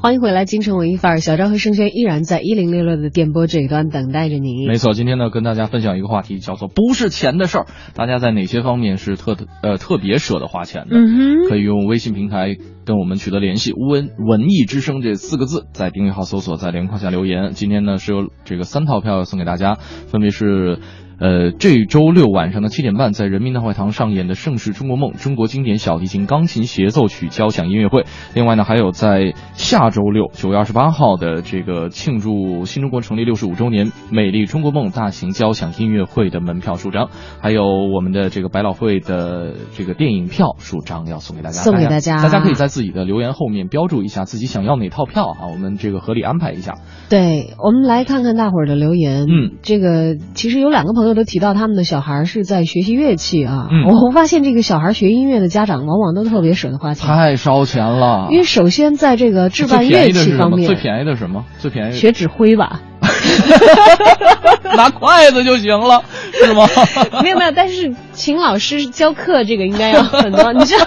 [0.00, 4.66] 欢迎回来，京城文艺范儿，小张和盛轩依然在一零六六的电波这一端等待着你。
[4.66, 7.66] 没错，今天呢，跟大家分享一个话题，叫做“不是钱的事儿”。
[7.94, 10.96] 大家在哪些方面是特呃特别舍得花钱的？
[10.96, 17.52] 嗯哼，可以用微信平台跟我们取得联系，“文文艺之声”这四个字，在订阅号搜索，在连框下留言。
[17.52, 19.76] 今天呢，是有这个三套票送给大家，
[20.08, 20.78] 分别是。
[21.22, 28.04] 呃，这周六晚上的七点半，在人民大会堂上演的《盛世中国梦》中国经典小提琴钢琴协奏曲交响音乐会。
[28.34, 37.08] 另外呢，还有在下周六九月二十八号的这个庆祝新中国成立六十五周年美丽中国梦大型交响音乐会的门票数张，
[37.40, 41.62] 还有我们的这个百老汇的这个电影票数张要送给大家。
[41.62, 46.78] 送给大家，大家可以在自己的留言后面标注一下自己想要哪套票啊，我们这个合理安排一下。
[47.08, 49.26] 对，我们来看看大伙儿的留言。
[49.28, 51.11] 嗯，这个其实有两个朋友。
[51.14, 58.28] 都提到他们的小孩是在学习乐器啊，嗯，我发现这个小孩学音乐的家长往往都特别舍得花钱，太烧钱了。
[58.30, 61.44] 因为首先在这个置办乐器方面，最便宜的什么？
[61.58, 62.80] 最便宜学指挥吧，
[64.76, 66.02] 拿筷子就行了，
[66.32, 66.66] 是吗？
[67.22, 70.52] 没有没有，但是请老师教课这个应该要很多。
[70.52, 70.86] 你知道，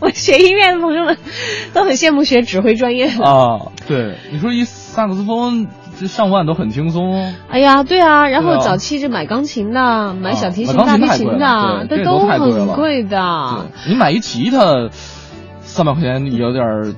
[0.00, 1.16] 我学音乐的朋友们
[1.72, 3.70] 都很羡慕学指挥专业啊。
[3.86, 5.68] 对，你说一萨克斯风。
[6.00, 7.34] 这上万都很轻松。
[7.50, 13.66] 哎呀，对啊，然后早期这买钢琴的、买小提琴、大提琴的，这都很贵的。
[13.86, 14.88] 你买一吉他。
[15.62, 16.94] 三百块钱有点儿。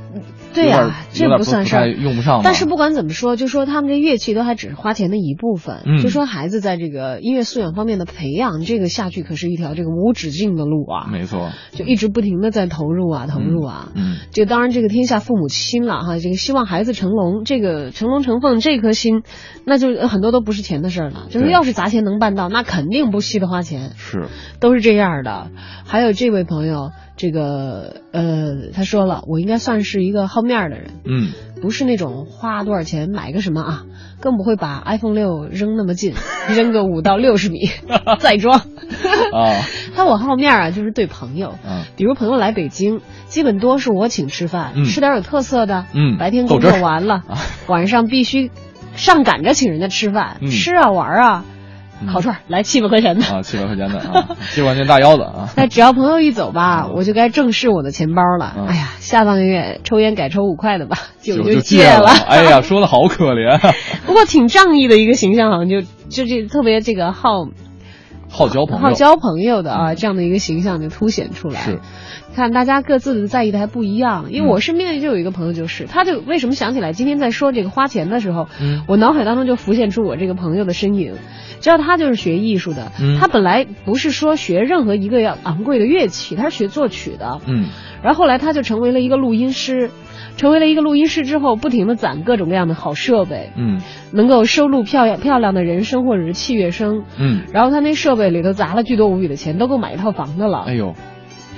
[0.55, 2.41] 对呀、这不算事儿，用不上。
[2.45, 5.83] 但是不管怎么说，就说他们这乐器都还只是花钱的一部分。
[5.87, 11.09] 嗯就说孩子在这个音乐素养方面的培养，这个下去可是一条这个无止境的路啊。
[11.11, 13.91] 没错，就一直不停的在投入啊，投入啊。
[13.95, 16.19] 嗯，这个当然，这个天下父母心了哈。
[16.19, 19.23] 这个希望孩子成龙，这个成龙成凤这颗心，
[19.65, 21.27] 那就很多都不是钱的事儿了。
[21.31, 23.93] 就是要是砸钱能办到，那肯定不惜得花钱。
[23.97, 24.29] 是，
[24.61, 25.51] 都是这样的。
[25.87, 33.85] 还有这位朋友，这个呃，他说了，我应该算是一个好面儿的人，嗯，不是那种花多少钱买个什么啊，
[34.21, 36.15] 更不会把 iPhone 六扔那么近，
[36.55, 37.71] 扔个五到六十米
[38.21, 38.59] 再装。
[38.59, 39.61] 啊，
[39.95, 44.85] 他我好面儿啊，就是对朋友，嗯，比如朋友来北京，基本多是我请吃饭，嗯。
[44.85, 46.19] 吃点有特色的，嗯。
[46.19, 47.23] 白天工作完了，
[47.69, 48.51] 晚上必须
[48.95, 50.49] 上赶着请人家吃饭，嗯。
[50.51, 51.45] 吃啊玩啊，
[52.07, 53.25] 烤串来七百块钱的。
[53.27, 58.55] 啊，七百块钱的啊，七百块钱大腰子啊， 那只要朋友一走吧，我就该正视我的钱包了。
[58.57, 62.09] 嗯哎呀，下半个月抽烟改抽五块的吧，酒就戒了。
[62.09, 63.59] 哎呀，说的好可怜，
[64.07, 67.47] 不过挺仗义的一个形象，好像就就这特别这个好
[68.33, 71.61] 好交朋友，好交朋友的啊，这样的一个形象就凸显出来。
[71.61, 71.81] 是，
[72.35, 81.15] 看大家各自的在意的还不一样，因为我身边就有一个朋友，就是、他就为什么想起来今天在说这个花钱的时候，嗯，我脑海当中就浮现出我这个朋友的身影。
[81.61, 83.21] 知道他就是学艺术的，嗯。
[83.21, 87.69] 他本来不是说学任何一个要昂贵的乐器，他是学作曲的，嗯，
[88.03, 89.91] 然后后来他就成为了一个录音师，
[90.37, 93.81] 成为了一个录音师之后，不停的攒各种各样的好设备，嗯，
[94.13, 100.95] 能够收录漂亮漂亮的人声或者是器乐声，嗯，然后他那设备里头砸了巨多无比的钱，都够买一套房子了，哎呦，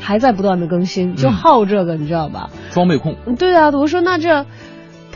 [0.01, 2.51] 还在不断的更新，就嗯好这个，你知道吧？
[2.72, 4.47] 装备控，对啊，我说那这。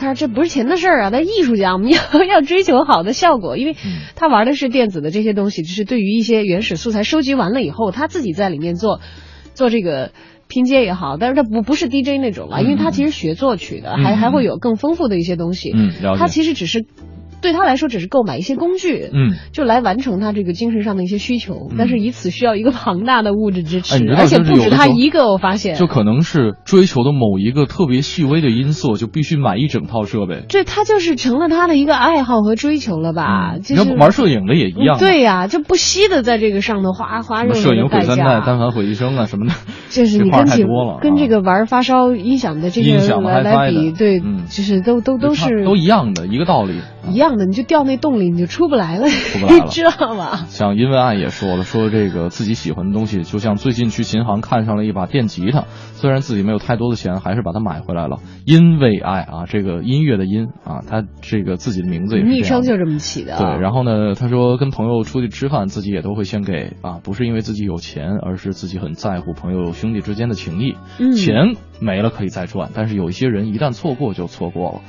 [0.01, 3.99] 他说：“这不是钱的事儿啊，他艺术家，我们要 要追求好的效果，因为嗯。
[4.15, 9.01] 他玩的是电子的这些东西，就是对于一些原始素材收集完了以后，他自己在里面做
[9.55, 10.11] 做这个
[10.49, 14.03] 拼接也好，但是他不不是 DJ 那种了，因为他其实学作曲的，嗯。
[14.03, 15.71] 还还会有更丰富的一些东西。
[16.17, 16.85] 他其实只是
[17.41, 30.43] 对他来说只是购买一些工具，嗯，就来完成他这个精神上的一些需求，但是以此需要一个庞大的物质支持，而且不止他一个，我发现就可能是追求的某一个特别细微的因素，就必须买一整套设备。
[30.49, 33.57] 这他就是成了他的一个爱好和追求了吧？
[33.63, 38.39] 就是看玩摄影的也一样，对呀、就不惜的在这个上头花花摄影毁三代、价。
[38.41, 39.53] 单反毁一生啊什么的，
[39.89, 46.79] 就是你跟这太多了啊，跟这个玩发烧音响的这个来来比，对，嗯就是都都都是都一样的一个道理。
[47.11, 50.45] 一样的，你就掉那洞里，你就出不来了，出不来了 知道吗？
[50.47, 58.19] 像殷文爱也说了，说这个自己喜欢的东西，就像最近去琴行看上了一把电吉他，虽然自己没有太多的钱，还是把它买回来了。
[58.45, 63.39] 因为爱啊，这个音乐的音啊，他这个自己的名字也是这样的昵称就这么起的啊。
[63.39, 70.75] 对，然后呢，他说跟朋友出去吃饭，自己也都会先给啊，不是因为自己有钱，而是自己很在乎朋友兄弟之间的情谊。
[70.99, 74.81] 嗯钱没了可以再赚，但是有一些人一旦错过就错过了。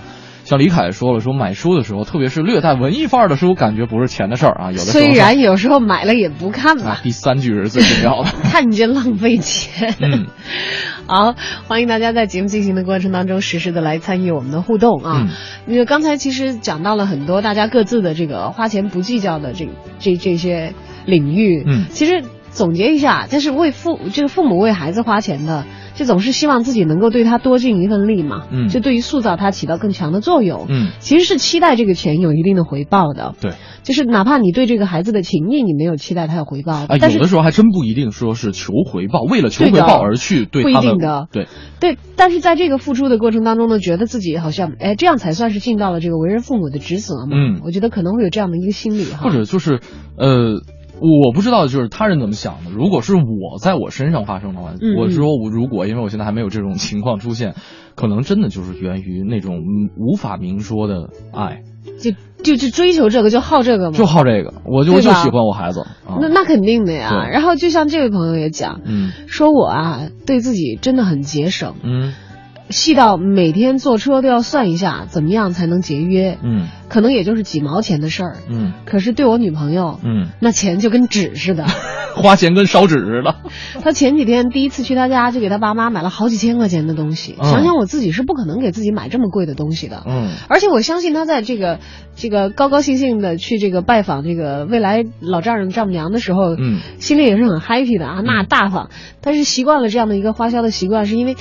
[0.51, 4.73] 像李凯说了，说买书的时候，特别是略带文艺范儿的书，感觉不是钱的事儿啊。
[4.73, 8.31] 有的虽然有时候买了也不看吧，啊，第三句是最重要的。
[8.51, 9.95] 看见浪费钱。
[10.01, 10.27] 嗯，
[11.07, 11.37] 好，
[11.69, 15.23] 欢迎大家在节目进行的过程当中实时的来参与我们的互动啊。
[15.23, 15.29] 嗯
[15.69, 19.69] 因为刚才其实讲到了很多大家各自的这个花钱不计较的这
[20.01, 20.73] 这这些
[21.07, 21.63] 领域。
[21.65, 25.65] 嗯其实总结一下，就是为父这个父母为孩子花钱的，
[26.01, 28.47] 就总是希望自己能够对他多尽一份力嘛。
[28.51, 30.65] 嗯就对于塑造他起到更强的作用。
[30.71, 33.35] 嗯，其实是期待这个钱有一定的回报的。
[33.39, 33.53] 对。
[33.83, 41.49] 就是哪怕你对这个孩子的情谊你没有期待他有回报，啊，但是有的时候还真不一定说是求回报，为了求回报而去对不一他们定的对，
[41.81, 47.33] 对，但是在这个付出的过程当中呢，觉得自己好像哎，这样才算是尽到了这个为人父母的职责嘛。
[47.33, 49.19] 嗯我觉得可能会有这样的一个心理哈。
[49.23, 49.81] 或者就是
[50.17, 50.63] 呃。
[51.01, 52.71] 我不知道，就是他人怎么想的。
[52.71, 57.55] 如果是我在我身上发生的话，嗯我说我如果因为我现在还没有这种情况出现，
[57.95, 61.63] 可能真的就是源于那种嗯无法明说的爱，
[61.99, 63.97] 就就就追求这个，就好这个嘛。
[63.97, 66.19] 就好这个，我就我就喜欢我孩子啊。
[66.21, 67.29] 那那肯定的呀。
[67.31, 72.13] 然后就像这位朋友也讲，嗯说我啊对自己真的很节省，嗯
[72.71, 78.37] 细到每天坐车都要算一下怎么样才能节约，嗯可能也就是几毛钱的事儿。
[78.49, 81.67] 嗯可是对我女朋友，嗯，那钱就跟纸似的。
[82.17, 83.37] 花钱跟烧纸似的。
[83.83, 87.37] 他前几天第一次去他家，就给他爸妈买了好几千块钱的东西。
[87.39, 90.03] 嗯想想我自己是不可能给自己买这么贵的东西的。
[90.07, 91.79] 嗯而且我相信他在这个
[92.17, 98.91] 这个高高兴兴的去这个拜访这个未来老丈人丈母娘的时候，嗯，心里也是很 happy 的啊，那大方。
[99.21, 101.37] 但是习惯了这样的一个花销的习惯，是因为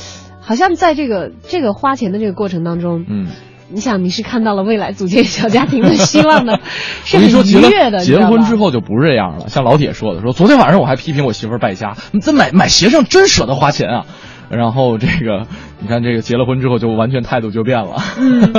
[0.49, 3.27] 好像在这个这个花钱的这个过程当中，嗯。
[3.71, 6.59] 你想，你是看到了未来组建小家庭的希望的，
[7.05, 7.99] 是很结愉悦的。
[7.99, 9.47] 了结婚之后，后就不是这样了。
[9.47, 14.05] 像老铁说的，说昨天晚上我还批评我媳妇儿败家，你这买买鞋上真舍得花钱啊。
[14.49, 15.45] 然后这个
[15.79, 18.01] 你看这个结了婚之后就完全态度就变了。
[18.17, 18.51] 嗯，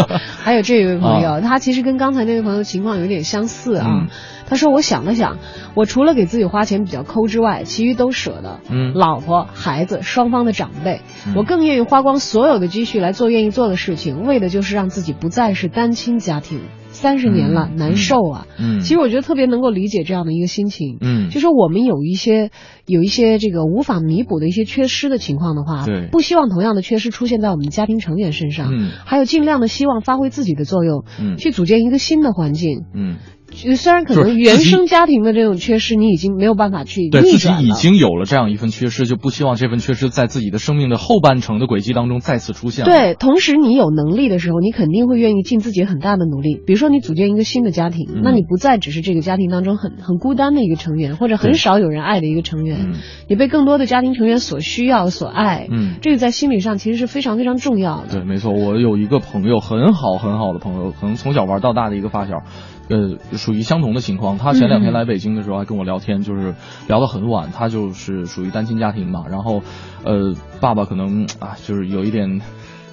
[0.44, 3.86] 还有这位朋友，啊他其实跟刚才那位朋友情况有点相似啊。
[3.88, 4.06] 嗯
[4.50, 5.38] 他说：“我想了想，
[5.74, 8.60] 我除了给自己花钱比较抠之外，其余都舍得。
[8.68, 16.60] 嗯老婆、孩子、双方的长辈，嗯我更愿意花光所有的积蓄来做愿意做的事情，为的就是让自己不再是单亲家庭。
[16.92, 18.46] 三十年了，嗯难受啊。
[18.58, 20.98] 嗯其实我觉得特别能够理解这样的一个心情。
[21.00, 22.50] 嗯就是我们有一些
[22.84, 28.74] 有一些这个无法弥补的一些缺失的情况的话，对不希望同样的缺失出现在我们家庭成员身上。
[28.74, 32.80] 嗯还有尽量的希望发挥自己的作用，嗯去组建一个新的环境。
[32.92, 37.48] 嗯，呃虽然可能原生家庭的这种缺失，你已经没有办法去对自己。
[37.60, 46.60] 已经有了这样一份缺失，就不希望这份缺失在自己的生命的后半程的轨迹当中再次出现。，对，同时你有能力的时候，你肯定会愿意尽自己很大的努力。
[46.66, 52.92] 比如说，你组建一个新的家庭，嗯那你不再只是这个家庭当中很很孤单的一个成员，或者很少有人爱的一个成员，
[53.28, 55.66] 你被更多的家庭成员所需要、所爱。
[55.70, 58.06] 嗯这个在心理上其实是非常非常重要的。
[58.10, 62.42] 对，没错，我有一个朋友很好很好的朋友，可能从小玩到大的一个发小，
[62.90, 64.36] 呃，属于相同的情况。
[64.36, 66.54] 他前两天嗯来北京的时候还跟我聊天，就是
[66.88, 67.50] 聊得很晚。
[67.52, 69.62] 他就是属于单亲家庭嘛，然后，
[70.04, 72.40] 呃，爸爸可能啊，就是有一点。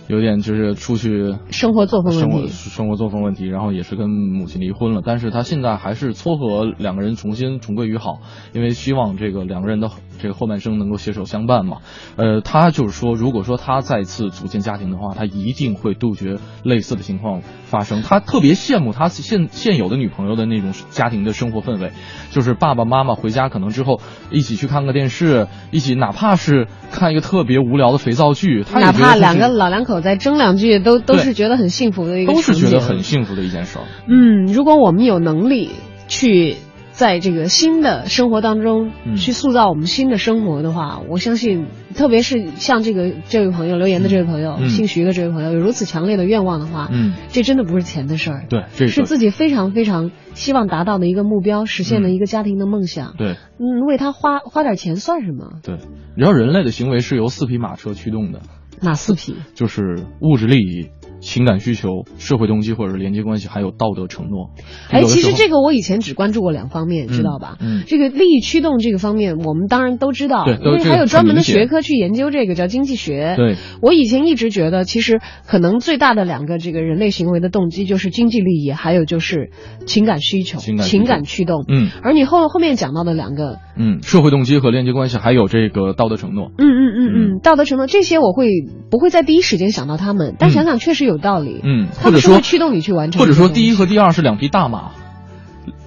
[0.10, 8.20] 有点就是出去生活作风问生活题生活作风问题，然后也是跟母亲离婚了，但是他现在还是撮合两个人重新重归于好，
[8.54, 9.90] 因为希望这个两个人的
[10.20, 11.78] 这个后半生能够携手相伴嘛。
[12.16, 18.02] 呃，他就是说，如果说他再次组建家庭的话，他一定会杜绝类似的情况发生。
[18.02, 21.92] 他特别羡慕他现现有的女朋友的那种家庭的生活氛围，
[22.32, 24.02] 就是爸爸妈妈回家可能之后
[24.32, 33.86] 一起去看个电视，一起哪怕是看一个特别无聊的肥皂剧，他哪怕两个老两口再争两句，都都是觉得很幸福的一个都是觉得很幸福的一件事儿。
[34.08, 35.72] 嗯，如果我们有能力
[36.08, 36.58] 去
[36.98, 39.18] 在这个新的生活当中嗯。
[39.18, 44.70] 去塑造我们新的生活的话，我相信，特别是像这个这位朋友留言的这位朋友，嗯。
[44.70, 53.14] 姓徐的这位朋友，有如此强烈的愿望的话，嗯，这真的不是钱的事儿，对，这是自己非常非常希望达到的一个目标，实现的一个家庭的梦想。
[53.16, 53.36] 对。
[53.60, 55.60] 嗯，为他花花点钱算什么？
[55.62, 55.76] 对，
[56.16, 58.42] 你知道人类的行为是由四匹马车驱动的，
[58.82, 59.36] 哪四匹？
[59.54, 60.90] 就是物质利益、
[61.20, 64.52] 情感需求、社会动机或者是连接关系，还有道德承诺。
[64.90, 67.58] 哎，其实这个个我以前只关注过两方面，知道吧？
[67.60, 73.36] 嗯，这个利益驱动这个方面，我们当然都知道，对因为还有专门的学科去研究这个，叫经济学。
[73.38, 79.52] 对，我以前一直觉得，其实可能最大的两个这个人类行为的动机就是经济利益，还有就是
[79.86, 81.66] 情感需求、情感驱动。
[81.68, 86.52] 嗯而你后后面讲到的两个，嗯，社会动机和链接关系，还有这个道德承诺。
[86.58, 88.50] 嗯嗯嗯嗯，道德承诺这些，我会
[88.92, 90.36] 不会在第一时间想到他们？
[90.38, 91.62] 但想想确实有道理。
[91.64, 94.92] 嗯，或者说驱动你去完成或者说第一和第二是两匹大马，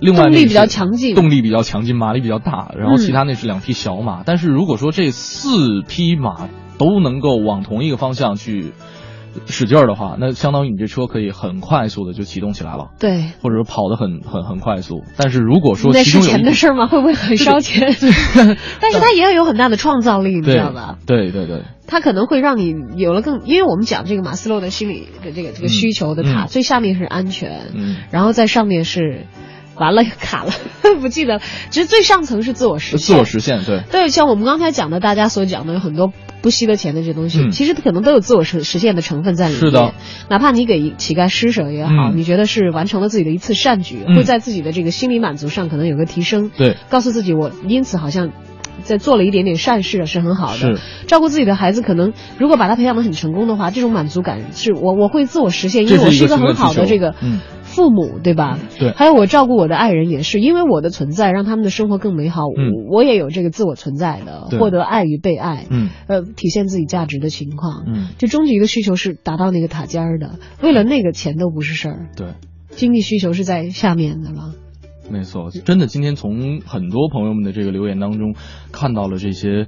[0.00, 4.22] 另外动力比较强劲动力比较强劲，马力比较大，然后嗯其他那是两匹小马。
[4.24, 6.48] 但是如果说这四匹马
[6.78, 8.72] 都能够往同一个方向去
[9.46, 12.90] 使劲儿的话，那相当于你这车可以很快速的就启动起来了。
[12.98, 13.24] 对。
[13.42, 16.86] 或者说跑得很很很快速，但是如果说那是钱的事儿吗？
[16.86, 17.94] 会不会很烧钱？
[18.80, 20.98] 但是它也要有很大的创造力，你知道吧？
[21.06, 29.26] 对对对，它可能会让你有了更，因为我们讲这个马斯洛的心理的这个这个需求的塔，嗯最下面是安全，嗯，然后在上面是
[29.76, 30.52] 完了卡了，
[31.00, 31.40] 不记得了。
[31.70, 36.12] 其实最上层是自我实现，自我实现，对，对，像我们刚才讲的，大家所讲的有很多
[36.42, 39.60] 不惜的钱的这些东西，嗯其实可能都有自我实实现的成分在里面。
[39.60, 39.94] 是的，
[40.28, 46.50] 哪怕你给乞丐施舍也好，嗯你觉得是完成了自己的一次善举，嗯会在自己的这个心理满足上可能有个提升。
[46.56, 48.30] 对，告诉自己我因此好像。
[48.80, 57.40] 在做了一点点善事是很好的，照顾自己的孩子，可能如果把他培养的很成功的话，这种满足感是我我会自我实现，因为我是一个很好的这个嗯。
[57.62, 58.58] 父母，对吧？
[58.80, 58.90] 对。
[58.90, 62.72] 还有我照顾我的爱人也是，因为我的存在让他们的生活更美好，嗯。
[62.88, 65.88] 我我也有这个自我存在的，获得爱与被爱，嗯。
[66.08, 72.26] 呃，体现自己价值的情况，嗯，就终极的需求是达到那个塔尖儿的，为了那个钱都不是事儿，对。
[72.70, 74.52] 经济需求是在下面的了。
[75.10, 78.34] 没错，真的，今天从很多朋友们的这个留言当中，
[78.72, 79.66] 看到了这些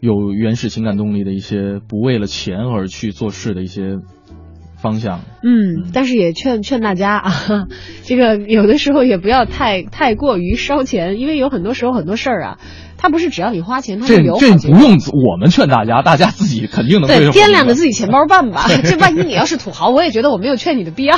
[0.00, 3.96] 有原始情感动力的一些不为了钱而去做事的一些
[4.76, 5.20] 方向。
[5.42, 7.32] 嗯，但是也劝劝大家啊，
[8.04, 12.58] 这个有的时候也不要太太过于烧钱，因为有很多时候很多事儿啊，
[13.04, 17.74] 它不是只要你花钱，他就这有好这不用我们劝大家，大家自己肯定能对，掂量着的。
[17.74, 18.64] 自己钱包办吧。
[18.82, 21.14] 这万一你要是土豪，我也觉得我没有劝你的必要？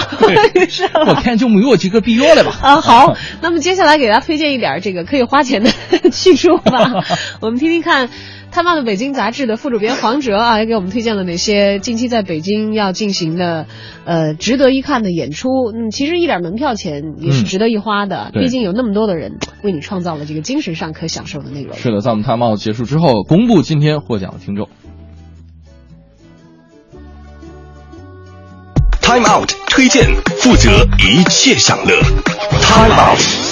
[1.06, 2.56] 我看就没有几个必要了吧？
[2.60, 5.70] 啊，好， 那么接下来给大家推荐一点这个可以花钱的
[6.10, 7.04] 去处吧。
[7.40, 8.08] 我们听听看，
[8.56, 13.66] 《看到了北京杂志的副主编黄哲啊，也给我们推荐了哪些近期在北京要进行的，
[14.06, 15.70] 呃，值得一看的演出。
[15.74, 21.76] 嗯，其实一点门票钱也是值得一花的，毕竟有那么多的人为你创造了这个精神上可享受的内容。
[21.76, 24.70] 是的，在我们 time out 结束之后，公布今天获奖的听众。
[29.02, 30.02] time out 推荐
[30.38, 30.70] 负责
[31.06, 32.00] 一切享乐。
[32.62, 33.45] time out。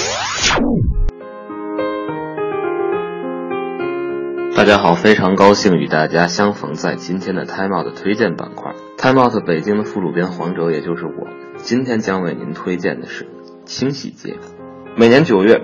[4.55, 8.73] 大家好，非常高兴与大家相逢在今天的 Time Out 推荐板块。
[8.97, 11.27] Time Out 北京的副主编黄哲，也就是我，
[11.57, 13.27] 今天将为您推荐的是
[13.65, 14.37] 清戏节。
[14.95, 15.61] 每年九月，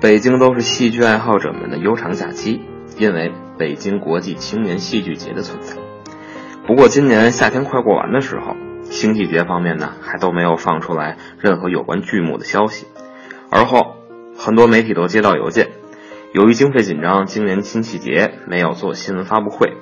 [0.00, 2.60] 北京都是戏剧爱好者们的悠长假期，
[2.98, 5.76] 因为北京国际青年戏剧节的存在。
[6.66, 8.56] 不过今年夏天快过完的时候，
[8.90, 12.88] 星戏节方面呢还都没有放出来任何有关剧目的消息。
[13.52, 13.94] 而后，
[14.36, 15.68] 很多媒体都接到邮件。
[16.32, 19.74] 由于经费紧张，今年清戏节没有做新闻发布会。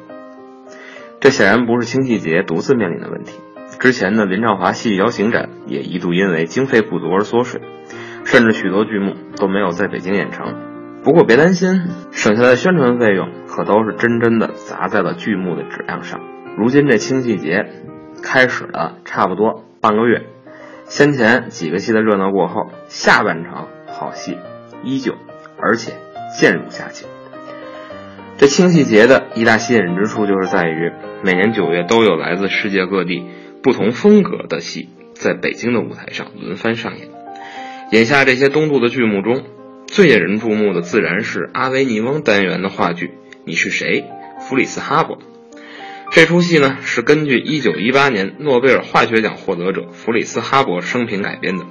[1.21, 3.39] 这显然不是清戏节独自面临的问题。
[3.79, 7.61] 之前的林兆华戏剧邀请展也一度因为经费不足而缩水，
[8.25, 10.57] 甚至许多剧目都没有在北京演成。
[11.05, 16.21] 不过别担心，省下来的宣传费用可都是真真的砸在了剧目的质量上。
[16.59, 17.71] 如今这清戏节
[18.25, 20.27] 开始了差不多半个月，
[20.87, 24.37] 先前几个戏的热闹过后，下半场好戏
[24.83, 25.15] 依旧，
[25.63, 25.93] 而且。
[26.39, 27.09] 渐入佳境。
[28.39, 30.93] 这清戏节的一大吸引之处，就是在于
[31.23, 33.23] 每年九月都有来自世界各地
[33.63, 37.09] 不同风格的戏在北京的舞台上轮番上演。
[37.91, 39.43] 眼下这些东渡的剧目中，
[39.87, 43.09] 最引人注目的自然是阿维尼翁单元的话剧
[43.45, 44.05] 《你是谁》，
[44.41, 45.19] 弗里斯哈伯。
[46.11, 51.67] 这出戏呢是根据1918年诺贝尔化学奖获得者弗里斯哈伯生平改编的，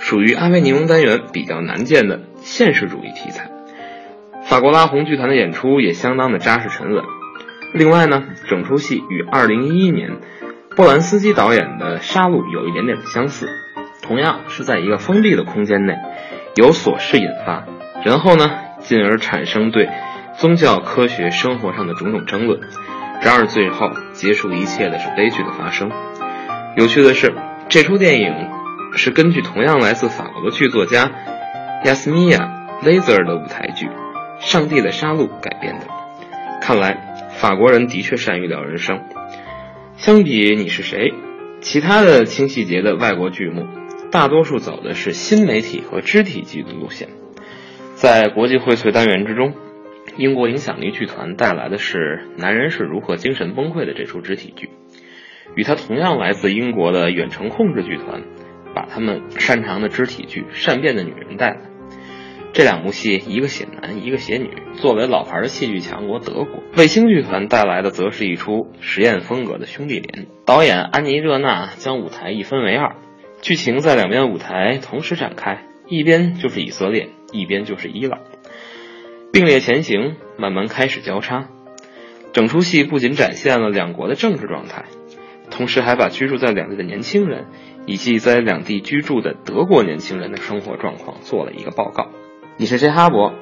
[0.00, 3.59] 属于阿维尼翁单元比较难见的现实主义题材。
[4.50, 7.04] 法国拉红剧团的演出也相当的扎实沉稳。
[7.72, 10.18] 另外呢，整出戏与2011年
[10.74, 13.48] 波兰斯基导演的《杀戮》有一点点的相似，
[14.02, 15.94] 同样是在一个封闭的空间内，
[16.56, 17.64] 由琐事引发，
[18.04, 18.50] 然后呢，
[18.80, 19.88] 进而产生对
[20.36, 22.58] 宗教、科学、生活上的种种争论。
[23.22, 25.92] 然而最后结束一切的是悲剧的发生。
[26.76, 27.36] 有趣的是，
[27.68, 28.34] 这出电影
[28.96, 31.08] 是根据同样来自法国的剧作家
[31.84, 32.50] 亚斯米亚·
[32.84, 33.88] 雷泽尔的舞台剧。
[34.40, 35.86] 上帝的杀戮改编的，
[36.60, 39.04] 看来法国人的确善于聊人生。
[39.96, 41.12] 相比你是谁，
[41.60, 43.66] 其他的清细节的外国剧目，
[44.10, 47.08] 大多数走的是新媒体和肢体剧的路线。
[47.94, 49.52] 在国际荟萃单元之中，
[50.16, 54.70] 英国影响力剧团带来的是《男人是如何精神崩溃的》这出肢体剧，
[55.54, 58.22] 与他同样来自英国的远程控制剧团，
[58.74, 61.69] 把他们擅长的肢体剧《善变的女人》带来。
[62.52, 64.50] 这两部戏，一个写男，一个写女。
[64.74, 70.26] 作为老牌的戏剧强国德国，卫星剧团带来的则是一出实验风格的兄弟连。
[70.44, 72.96] 导演安妮热娜将舞台一分为二，
[73.40, 78.20] 剧情在两边舞台同时展开，一边就是以色列，一边就是伊朗，
[79.32, 81.48] 并列前行，慢慢开始交叉。
[82.32, 84.86] 整出戏不仅展现了两国的政治状态，
[85.50, 87.46] 同时还把居住在两地的年轻人
[87.86, 92.08] 以及在两地居住的德国年轻人的生活状况做了一个报告。
[92.60, 92.90] 你是谁？
[92.90, 93.32] 哈勃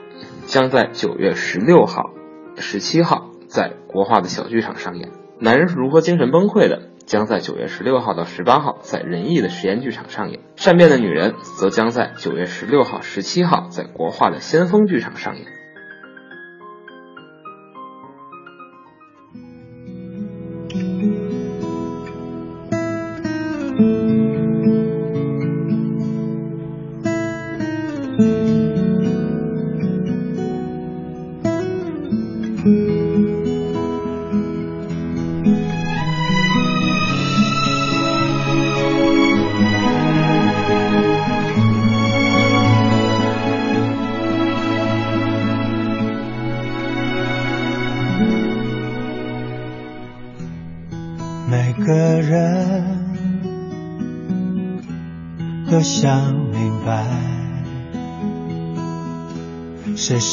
[0.46, 2.12] 将在九月十六号、
[2.56, 5.10] 十七号在国画的小剧场上演。
[5.40, 6.82] 男人是如何精神崩溃的？
[7.04, 10.38] 将在九月十六号到十八号在仁义的实验剧场上演。
[10.54, 15.46] 善变的女人则将在九月十六号、十七号在国画的先锋剧场上演。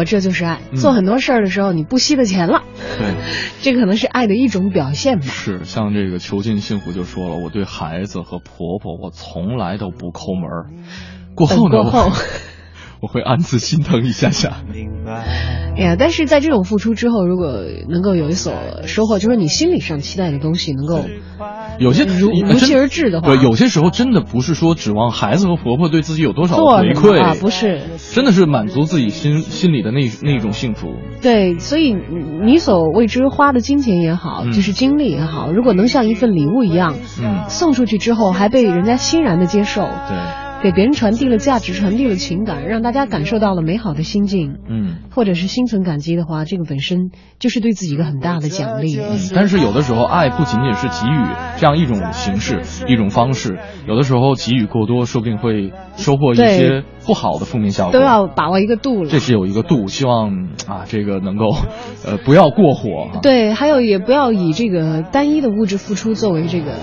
[0.00, 2.62] 果这就是爱，做很多事儿的时候你不惜的钱了，
[2.98, 3.14] 对，
[3.60, 5.26] 这可能是爱的一种表现吧。
[5.26, 10.66] 是，像这个囚禁幸福就说了，我对孩子和婆婆，我从来都不抠门儿。
[11.34, 12.10] 过后呢，过后
[13.00, 14.58] 我会暗自心疼一下下。
[15.76, 18.52] 哎呀，但是在这种付出之后，如果能够有一所
[18.86, 21.00] 收获，就是你心理上期待的东西能够
[21.78, 27.80] 有些如如期而至的话，对，有些时候真的不是说指望孩子和婆婆对自己有多少做回馈啊，不是，
[28.12, 30.88] 真的是满足自己心心里的那那种幸福。
[31.22, 31.96] 对，所以
[32.44, 34.52] 你所为之花的金钱也好，嗯。
[34.52, 48.98] 就是精力也好，如果能像一份礼物一样，嗯，送出去之后还被人家欣然的接受，对，给别人传递了价值，传递了情感，让大家感受到了美好的心境，嗯，或者是心存感激的话，这个本身就是对自己一个很大的奖励。
[48.98, 51.26] 嗯，但是有的时候，爱不仅仅是给予
[51.56, 53.58] 这样一种形式、一种方式，
[53.88, 57.92] 有的时候给予过多，说不定会收获一些不好的负面效果。
[57.92, 59.08] 都要把握一个度了。
[59.10, 61.56] 这是有一个度，希望啊，这个能够，
[62.04, 63.20] 呃，不要过火啊。
[63.22, 66.74] 对，还有也不要以这个单一的物质付出作为这个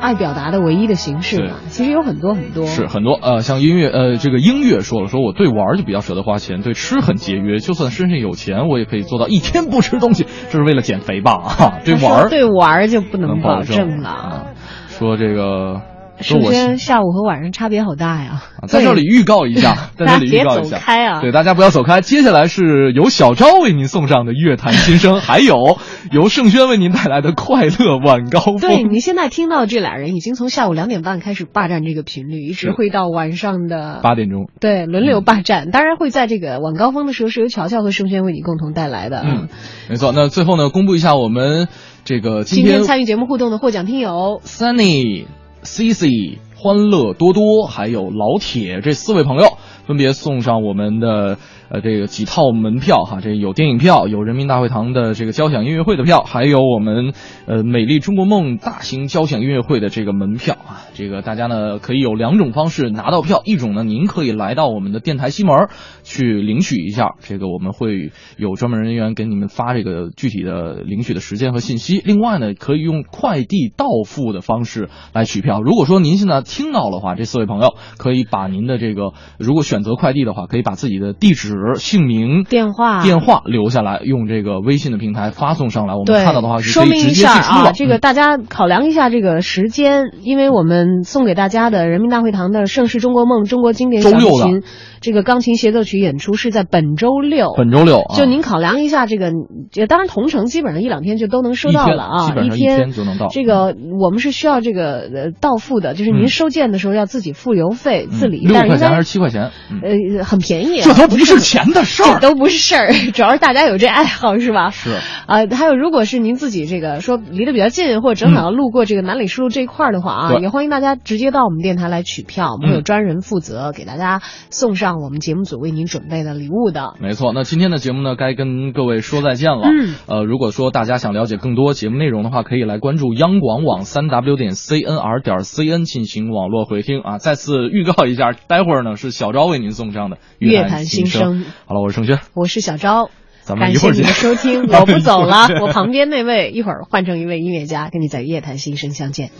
[0.00, 1.54] 爱表达的唯一的形式嘛。
[1.68, 2.66] 其实有很多很多。
[2.66, 11.32] 是很多呃，像音乐呃，这个音乐说了，说我对玩儿就比较舍得花钱，对吃很节约，就算身上有钱，我也可以做到一天不吃东西，这是为了减肥吧？
[11.32, 14.08] 啊，对玩儿对玩儿就不能能保保证证了。
[14.08, 14.46] 啊。
[14.88, 18.42] 说这个，说首我先下午和晚上差别好大呀。
[18.60, 22.00] 啊在这里预告一下，在这里预告大家别一下，走开啊对大家不要走开。
[22.00, 25.78] 接下来是由小昭为您送上的乐坛新生， 还有
[26.10, 28.58] 由盛轩为您带来的快乐晚高峰。
[28.58, 34.48] 对你现在听到这俩人已经从下午两点半开始霸占这个频率，一直会到晚上的八点钟。
[34.58, 35.70] 对，轮流霸占。
[35.70, 39.22] 当然会在这个晚高峰的时候，是由乔乔和盛轩为你共同带来的。
[39.24, 39.48] 嗯，
[39.88, 40.12] 没错。
[40.12, 41.68] 那最后呢，公布一下我们
[42.04, 45.26] 这个今天参与节目互动的获奖听友 Sunny、
[45.62, 51.38] C C、欢乐多多，还有老铁这四位朋友，分别送上我们的
[51.68, 57.12] 呃这个几套门票哈，这有电影票，有人民大会堂的这个交响音乐会的票，还有我们
[57.46, 60.82] 呃美丽中国梦大型交响音乐会的这个门票啊。
[60.94, 65.68] 这个大家呢可以有两种方式拿到票，一种呢您可以来到我们的电台西门
[66.02, 72.00] 去领取一下，这个我们会有专门人员给你们发这个具体的领取的时间和信息。
[72.04, 75.60] 另外呢，可以用快递到付的方式来取票。
[75.62, 85.94] 如果说您现在听到的话，这四位朋友可以把您的这个，如果选择快递的话，可以把自己的地址、姓名、电话、电话留下来，用这个微信的平台发送上来。
[85.94, 87.72] 我们，看到的话是说明一可以直接寄下啊。
[87.72, 94.62] 这个嗯大家考量一下这个时间，因为我们送给大家的人民大会堂的《盛世中国梦》中国经典小琴
[95.00, 97.54] 这个钢琴协奏曲演出是在本周六。
[97.56, 99.32] 本周六啊就您考量一下这个，
[99.74, 109.50] 也当然同城基本上一两天就都能收到了啊，一天就能到这个我们是需要这个呃到付的，就是您嗯收件的时候要自己付邮费、自理，六但是应该块钱还是七块钱？
[109.70, 109.80] 嗯
[110.18, 114.70] 呃很便宜啊，这都不是钱的事儿这都不是事儿， 主要是大家有这爱好是吧？
[114.70, 114.90] 是
[115.26, 124.20] 啊、还有，如果是您自己这个说离得比较近，或者正好要路过这个南礼士路这一块儿的话啊，对也欢迎大家直接到我们电台来取票，我们会有嗯专人负责给大家
[124.50, 126.94] 送上我们节目组为您准备的礼物的。
[127.00, 129.62] 没错，那今天的节目呢，该跟各位说再见了。
[129.64, 137.18] 嗯，呃，如果说大家想了解更多节目内容的话，可以来关注央广网三 w 点 cnr 点 cn 进行网络回听啊。
[137.18, 141.52] 再次预告一下，待会儿呢是小昭为您送上的乐坛新声声。
[141.66, 143.10] 好了，我是盛轩，我是小昭。
[143.42, 149.30] 咱们感一会儿你的收听，我不走了， 我旁边那位一会儿换成一位音乐家，跟你在夜谈心声相见。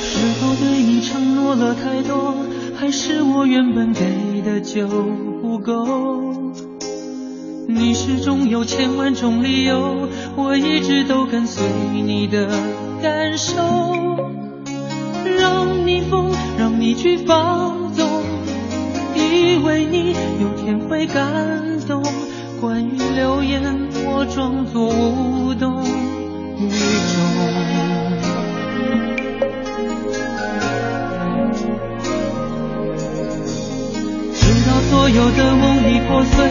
[0.00, 2.34] 是否对你承诺了太多，
[2.74, 4.88] 还是我原本给的就
[5.42, 6.47] 不够？
[7.78, 12.48] 你始终有千万种理由，我一直都跟随你的
[13.00, 13.54] 感受，
[15.38, 18.04] 让你疯，让你去放纵，
[19.14, 22.02] 以为你有天会感动。
[22.60, 23.62] 关于流言，
[24.04, 25.84] 我装作无动
[26.58, 27.14] 于衷。
[34.34, 36.50] 直到所有的梦已破碎，